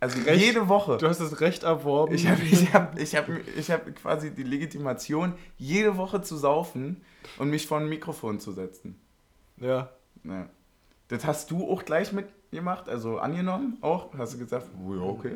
[0.00, 0.96] also Recht, jede Woche.
[0.96, 2.14] Du hast das Recht erworben.
[2.14, 7.02] Ich habe ich hab, ich hab, ich hab quasi die Legitimation, jede Woche zu saufen
[7.36, 8.98] und mich vor ein Mikrofon zu setzen.
[9.58, 9.90] Ja.
[10.24, 10.48] ja.
[11.08, 12.12] Das hast du auch gleich
[12.54, 14.14] mitgemacht, also angenommen auch?
[14.16, 15.32] Hast du gesagt, oh ja, okay.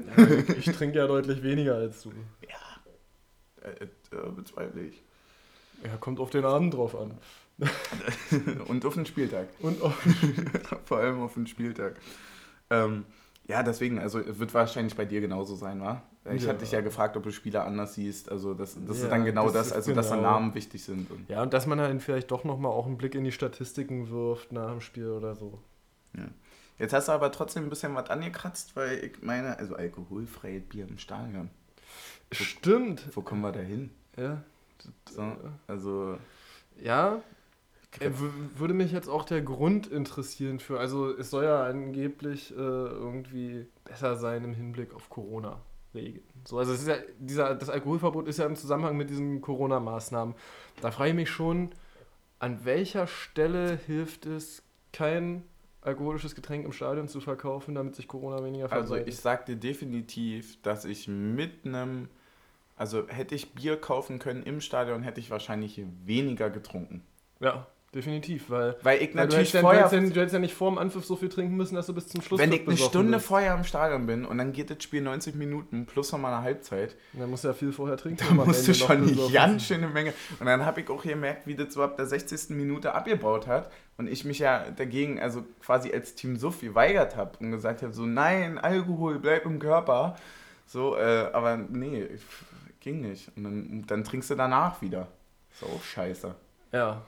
[0.58, 2.12] ich trinke ja deutlich weniger als du.
[2.48, 5.02] Ja, äh, äh, bezweifle ich.
[5.84, 7.18] Ja, kommt auf den Abend drauf an.
[8.68, 9.48] und auf den Spieltag.
[9.60, 10.00] Und auf
[10.84, 11.96] Vor allem auf den Spieltag.
[12.70, 13.04] Ähm,
[13.48, 16.02] ja, deswegen, also wird wahrscheinlich bei dir genauso sein, wa?
[16.32, 16.50] Ich ja.
[16.50, 18.30] hatte dich ja gefragt, ob du Spieler anders siehst.
[18.30, 20.02] Also das, das ja, ist dann genau das, das also genau.
[20.02, 21.10] dass dann Namen wichtig sind.
[21.10, 24.10] Und ja, und dass man dann vielleicht doch nochmal auch einen Blick in die Statistiken
[24.10, 25.58] wirft nach dem Spiel oder so.
[26.14, 26.28] Ja.
[26.78, 30.86] Jetzt hast du aber trotzdem ein bisschen was angekratzt, weil ich meine, also alkoholfreies Bier
[30.88, 31.50] im Stadion.
[32.30, 33.04] Stimmt.
[33.16, 33.90] Wo kommen wir da hin?
[34.16, 34.42] Ja.
[35.10, 35.32] So,
[35.66, 36.18] also.
[36.80, 37.20] Ja.
[38.00, 38.10] Äh,
[38.56, 43.66] würde mich jetzt auch der Grund interessieren für, also es soll ja angeblich äh, irgendwie
[43.84, 46.22] besser sein im Hinblick auf Corona-Regeln.
[46.44, 50.34] So, also es ist ja, dieser, das Alkoholverbot ist ja im Zusammenhang mit diesen Corona-Maßnahmen.
[50.82, 51.70] Da frage ich mich schon,
[52.38, 54.62] an welcher Stelle hilft es,
[54.92, 55.42] kein
[55.88, 58.92] alkoholisches Getränk im Stadion zu verkaufen, damit sich Corona weniger verbreitet?
[58.92, 62.08] Also ich sage dir definitiv, dass ich mit einem
[62.78, 67.02] also hätte ich Bier kaufen können im Stadion, hätte ich wahrscheinlich weniger getrunken.
[67.40, 69.88] Ja, definitiv, weil, weil ich natürlich weil du vorher...
[69.88, 72.08] Dann, du, hättest ja, nicht vor dem Anpfiff so viel trinken müssen, dass du bis
[72.08, 73.26] zum Schluss Wenn ich eine Stunde bist.
[73.26, 76.96] vorher im Stadion bin und dann geht das Spiel 90 Minuten plus nochmal eine Halbzeit.
[77.14, 78.24] Dann musst du ja viel vorher trinken.
[78.28, 80.12] Da musst du schon eine ganz schöne Menge.
[80.38, 82.50] Und dann habe ich auch gemerkt, wie das so ab der 60.
[82.50, 87.38] Minute abgebaut hat und ich mich ja dagegen, also quasi als Team Suff geweigert habe
[87.40, 90.16] und gesagt habe, so nein, Alkohol, bleib im Körper.
[90.66, 92.06] So, äh, aber nee,
[92.80, 93.30] ging nicht.
[93.36, 95.08] Und dann, dann trinkst du danach wieder.
[95.52, 96.34] Ist auch scheiße.
[96.72, 97.02] Ja.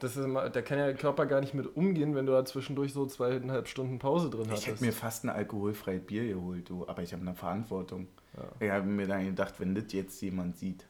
[0.00, 2.44] Das ist immer, da kann ja der Körper gar nicht mit umgehen, wenn du da
[2.44, 4.60] zwischendurch so zweieinhalb Stunden Pause drin hast.
[4.60, 8.08] Ich hätte mir fast ein alkoholfreies Bier geholt, du, aber ich habe eine Verantwortung.
[8.36, 8.66] Ja.
[8.66, 10.86] Ich habe mir dann gedacht, wenn das jetzt jemand sieht.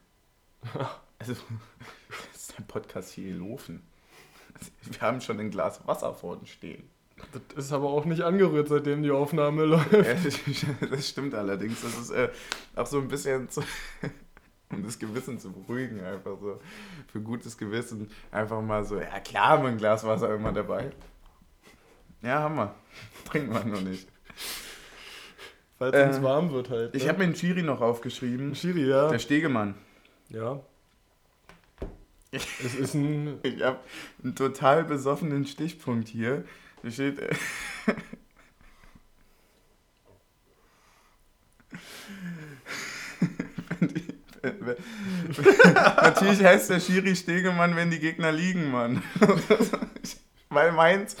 [1.19, 1.33] also,
[2.33, 3.81] ist der Podcast hier gelaufen.
[4.83, 6.89] Wir haben schon ein Glas Wasser vor uns stehen.
[7.55, 9.91] Das ist aber auch nicht angerührt, seitdem die Aufnahme läuft.
[9.91, 11.81] Ja, das stimmt allerdings.
[11.81, 12.29] Das ist äh,
[12.75, 13.63] auch so ein bisschen, so,
[14.71, 16.59] um das Gewissen zu beruhigen, einfach so
[17.11, 18.09] für gutes Gewissen.
[18.31, 20.91] Einfach mal so, ja klar, haben wir ein Glas Wasser immer dabei.
[22.21, 22.75] Ja, haben wir.
[23.25, 24.07] Trinken wir noch nicht.
[25.77, 26.93] Falls Äh, uns warm wird halt.
[26.93, 26.99] Ne?
[26.99, 28.55] Ich habe mir einen Schiri noch aufgeschrieben.
[28.55, 29.09] Schiri, ja.
[29.09, 29.75] Der Stegemann.
[30.29, 30.59] Ja.
[32.31, 33.39] Es ist ein.
[33.43, 33.79] Ich habe
[34.21, 36.43] einen total besoffenen Stichpunkt hier.
[36.83, 37.19] Da steht.
[37.19, 37.33] äh,
[43.79, 44.34] Wenn die- wenn- wenn-
[45.73, 49.01] Natürlich heißt der Schiri Stegemann, wenn die Gegner liegen, Mann.
[50.49, 51.17] Weil meins,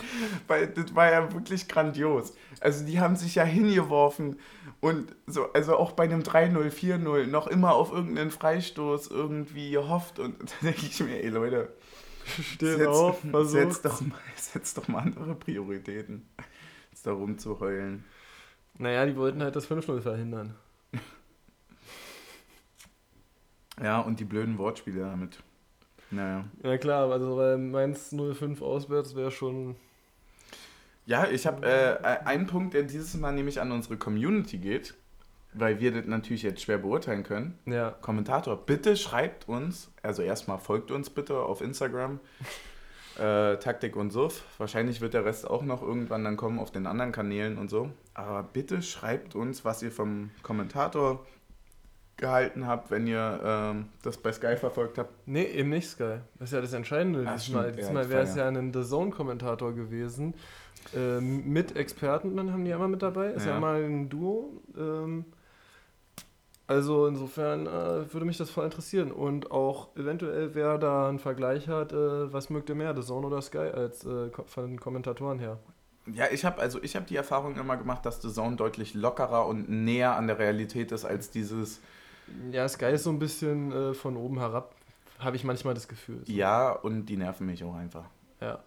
[0.47, 2.35] weil das war ja wirklich grandios.
[2.61, 4.39] Also die haben sich ja hingeworfen
[4.79, 10.19] und so, also auch bei einem 3-0, 4-0 noch immer auf irgendeinen Freistoß irgendwie gehofft
[10.19, 11.73] und da denke ich mir, ey Leute,
[12.25, 16.27] Steht setz, auf, setz, doch mal, setz doch mal andere Prioritäten,
[16.91, 18.03] als da rumzuheulen.
[18.77, 20.55] Naja, die wollten halt das 5-0 verhindern.
[23.81, 25.39] Ja, und die blöden Wortspiele damit.
[26.11, 26.45] Naja.
[26.63, 29.75] Ja klar, also weil Mainz 05 auswärts wäre schon.
[31.05, 34.95] Ja, ich habe äh, einen Punkt, der dieses Mal nämlich an unsere Community geht,
[35.53, 37.59] weil wir das natürlich jetzt schwer beurteilen können.
[37.65, 37.91] Ja.
[37.91, 42.19] Kommentator, bitte schreibt uns, also erstmal folgt uns bitte auf Instagram,
[43.19, 44.43] äh, Taktik und Suff.
[44.57, 47.91] Wahrscheinlich wird der Rest auch noch irgendwann dann kommen auf den anderen Kanälen und so.
[48.13, 51.25] Aber bitte schreibt uns, was ihr vom Kommentator
[52.17, 55.11] gehalten habt, wenn ihr ähm, das bei Sky verfolgt habt.
[55.27, 56.19] Nee, eben nicht Sky.
[56.39, 57.25] Das ist ja das Entscheidende.
[57.27, 60.33] Ah, diesmal ja, diesmal wäre es ja- ja ein The Zone-Kommentator gewesen.
[60.95, 63.27] Ähm, mit Experten, dann haben die immer mit dabei.
[63.31, 63.59] Ist ja, Ja.
[63.59, 64.61] mal ein Duo.
[64.77, 65.25] Ähm,
[66.67, 69.11] also insofern äh, würde mich das voll interessieren.
[69.11, 73.27] Und auch eventuell, wer da einen Vergleich hat, äh, was mögt ihr mehr, The Zone
[73.27, 75.59] oder Sky, als äh, von den Kommentatoren her.
[76.11, 79.47] Ja, ich habe also ich habe die Erfahrung immer gemacht, dass The Zone deutlich lockerer
[79.47, 81.81] und näher an der Realität ist als dieses
[82.51, 84.73] Ja, Sky ist so ein bisschen äh, von oben herab,
[85.19, 86.21] habe ich manchmal das Gefühl.
[86.25, 88.05] Ja und die nerven mich auch einfach.
[88.41, 88.59] Ja.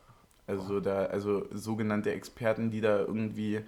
[0.47, 3.61] Also da also sogenannte Experten, die da irgendwie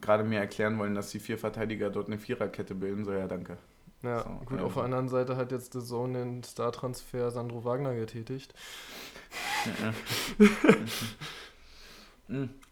[0.00, 3.56] gerade mir erklären wollen, dass die vier Verteidiger dort eine Viererkette bilden, so ja, danke.
[4.02, 7.64] Ja, So, gut, also- auf der anderen Seite hat jetzt The Zone den Star-Transfer Sandro
[7.64, 8.54] Wagner getätigt.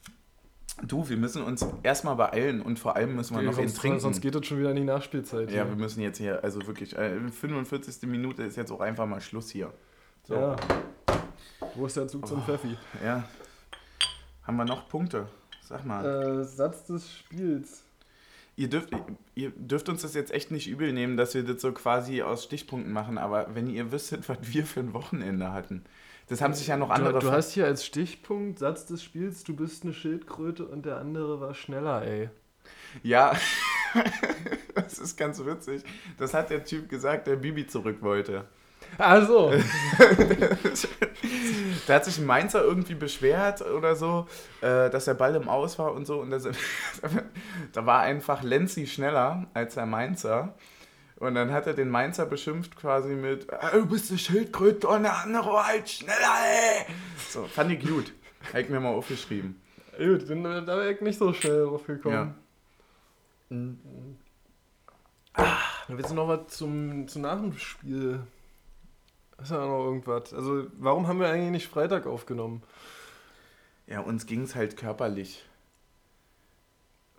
[0.83, 4.01] Du, wir müssen uns erstmal beeilen und vor allem müssen wir noch ihn sonst, trinken.
[4.01, 5.51] sonst geht es schon wieder in die Nachspielzeit.
[5.51, 5.68] ja, hier.
[5.68, 8.09] wir müssen jetzt hier, also wirklich, äh, 45.
[8.09, 9.72] Minute ist jetzt auch einfach mal Schluss hier.
[10.25, 10.35] So.
[10.35, 10.57] Ja.
[11.77, 12.43] Wo ist der Zug zum Oh.
[12.43, 12.77] Pfeffi?
[13.05, 13.25] Ja.
[14.43, 15.29] Haben wir noch Punkte?
[15.62, 16.05] Sag mal.
[16.05, 17.83] Äh, Satz des Spiels.
[18.57, 18.91] Ihr, dürft,
[19.35, 22.45] ihr dürft uns das jetzt echt nicht übel nehmen, dass wir das so quasi aus
[22.45, 25.85] Stichpunkten machen, aber wenn ihr wüsstet, was wir für ein Wochenende hatten.
[26.29, 27.14] Das haben sich ja noch andere...
[27.14, 30.97] Du, du hast hier als Stichpunkt Satz des Spiels, du bist eine Schildkröte und der
[30.97, 32.31] andere war schneller, ey.
[33.03, 33.33] ja,
[34.75, 35.83] das ist ganz witzig.
[36.18, 38.45] Das hat der Typ gesagt, der Bibi zurück wollte.
[38.99, 39.53] Also,
[41.87, 44.27] Da hat sich ein Mainzer irgendwie beschwert oder so,
[44.61, 46.20] äh, dass der Ball im Aus war und so.
[46.20, 46.49] Und das,
[47.72, 50.55] da war einfach Lenzi schneller als der Mainzer.
[51.17, 55.05] Und dann hat er den Mainzer beschimpft quasi mit, "Ah, du bist eine Schildkröte und
[55.05, 56.87] der andere halt schneller, ey.
[57.31, 58.12] So, fand ich gut.
[58.49, 59.61] Habe ich mir mal aufgeschrieben.
[59.97, 62.15] gut, bin da wäre ich nicht so schnell drauf gekommen.
[62.15, 62.35] Ja.
[65.35, 65.57] Ah,
[65.89, 68.21] willst du noch was zum, zum nach dem Spiel?
[69.41, 70.33] Ist ja noch irgendwas.
[70.33, 72.62] Also, warum haben wir eigentlich nicht Freitag aufgenommen?
[73.87, 75.45] Ja, uns ging es halt körperlich.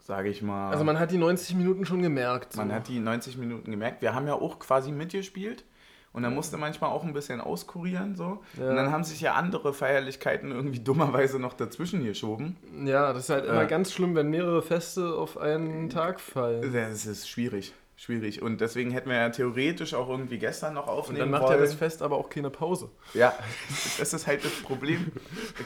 [0.05, 0.69] Sage ich mal.
[0.71, 2.53] Also, man hat die 90 Minuten schon gemerkt.
[2.53, 2.59] So.
[2.59, 4.01] Man hat die 90 Minuten gemerkt.
[4.01, 5.65] Wir haben ja auch quasi mitgespielt.
[6.13, 8.15] Und dann musste manchmal auch ein bisschen auskurieren.
[8.15, 8.41] So.
[8.57, 8.69] Ja.
[8.69, 12.55] Und dann haben sich ja andere Feierlichkeiten irgendwie dummerweise noch dazwischen geschoben.
[12.85, 13.67] Ja, das ist halt immer Äh.
[13.67, 16.71] ganz schlimm, wenn mehrere Feste auf einen Tag fallen.
[16.71, 17.73] Das ist schwierig.
[17.97, 18.41] Schwierig.
[18.41, 21.55] Und deswegen hätten wir ja theoretisch auch irgendwie gestern noch Und aufnehmen dann macht wollen.
[21.59, 22.89] ja das Fest aber auch keine Pause.
[23.13, 23.33] Ja,
[23.97, 25.11] das ist halt das Problem.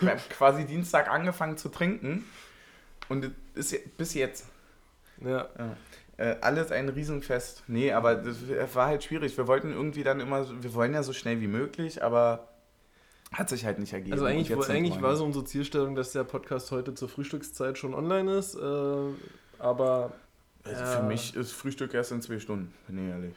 [0.02, 2.26] Ich habe quasi Dienstag angefangen zu trinken.
[3.10, 4.46] Und es ist bis jetzt.
[5.22, 5.50] Ja.
[5.58, 5.78] Ja.
[6.18, 7.64] Äh, alles ein Riesenfest.
[7.68, 8.38] Nee, aber das
[8.76, 9.36] war halt schwierig.
[9.38, 12.48] Wir wollten irgendwie dann immer, so- wir wollen ja so schnell wie möglich, aber
[13.32, 14.14] hat sich halt nicht ergeben.
[14.14, 17.94] Also eigentlich, wo- eigentlich war so unsere Zielstellung, dass der Podcast heute zur Frühstückszeit schon
[17.94, 18.56] online ist.
[18.56, 18.60] Äh,
[19.60, 20.14] aber
[20.66, 20.98] Also Ja.
[20.98, 23.34] Für mich ist Frühstück erst in zwei Stunden, bin ich ehrlich.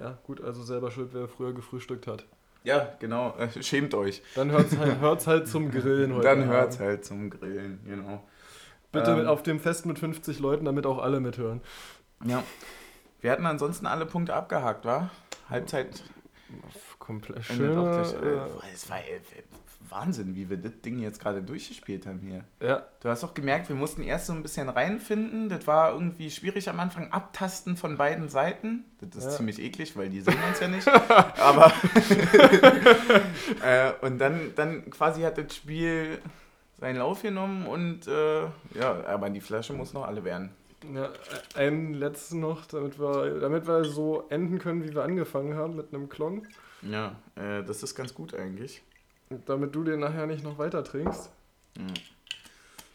[0.00, 2.24] ja, gut, also selber schuld, wer früher gefrühstückt hat.
[2.64, 3.36] Ja, genau.
[3.38, 4.22] Äh, schämt euch.
[4.34, 6.24] Dann hört's halt, hört's halt zum Grillen heute.
[6.24, 6.52] Dann Abend.
[6.52, 8.24] hört's halt zum Grillen, genau.
[8.92, 11.60] Bitte Ähm, auf dem Fest mit 50 Leuten, damit auch alle mithören.
[12.24, 12.42] Ja.
[13.20, 15.10] Wir hatten ansonsten alle Punkte abgehakt, war?
[15.48, 16.02] Halbzeit
[16.98, 17.72] Komplett schön.
[17.72, 18.38] gleich, äh,
[18.74, 19.20] Es war äh,
[19.88, 22.44] Wahnsinn, wie wir das Ding jetzt gerade durchgespielt haben hier.
[22.66, 25.48] ja, Du hast doch gemerkt, wir mussten erst so ein bisschen reinfinden.
[25.48, 27.10] Das war irgendwie schwierig am Anfang.
[27.12, 28.84] Abtasten von beiden Seiten.
[29.00, 29.36] Das ist Ja.
[29.38, 30.86] ziemlich eklig, weil die sehen uns ja nicht.
[31.38, 31.72] Aber.
[33.64, 36.18] äh, und dann, dann quasi hat das Spiel
[36.82, 38.42] seinen Lauf genommen und äh,
[38.74, 40.50] ja, aber die Flasche muss noch alle werden.
[40.92, 41.10] ja,
[41.54, 45.94] einen letzten noch, damit wir, damit wir so enden können, wie wir angefangen haben, mit
[45.94, 46.46] einem Klon.
[46.82, 48.82] Ja, äh, das ist ganz gut eigentlich.
[49.30, 51.30] Und damit du den nachher nicht noch weiter trinkst.
[51.78, 51.84] Ja.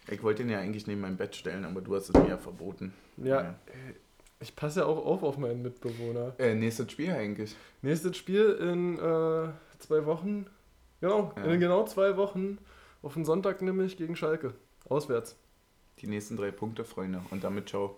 [0.09, 2.37] Ich wollte den ja eigentlich neben mein Bett stellen, aber du hast es mir ja
[2.37, 2.93] verboten.
[3.15, 3.55] Ja,
[4.41, 6.33] ich passe ja auch auf auf meinen Mitbewohner.
[6.39, 7.55] Äh, nächstes Spiel eigentlich.
[7.81, 9.47] Nächstes Spiel in äh,
[9.79, 10.45] zwei Wochen.
[10.99, 11.43] Genau, Ja.
[11.45, 12.57] in genau zwei Wochen.
[13.07, 14.53] Auf den Sonntag nämlich gegen Schalke.
[14.89, 15.37] Auswärts.
[16.01, 17.21] Die nächsten drei Punkte, Freunde.
[17.31, 17.95] Und damit ciao.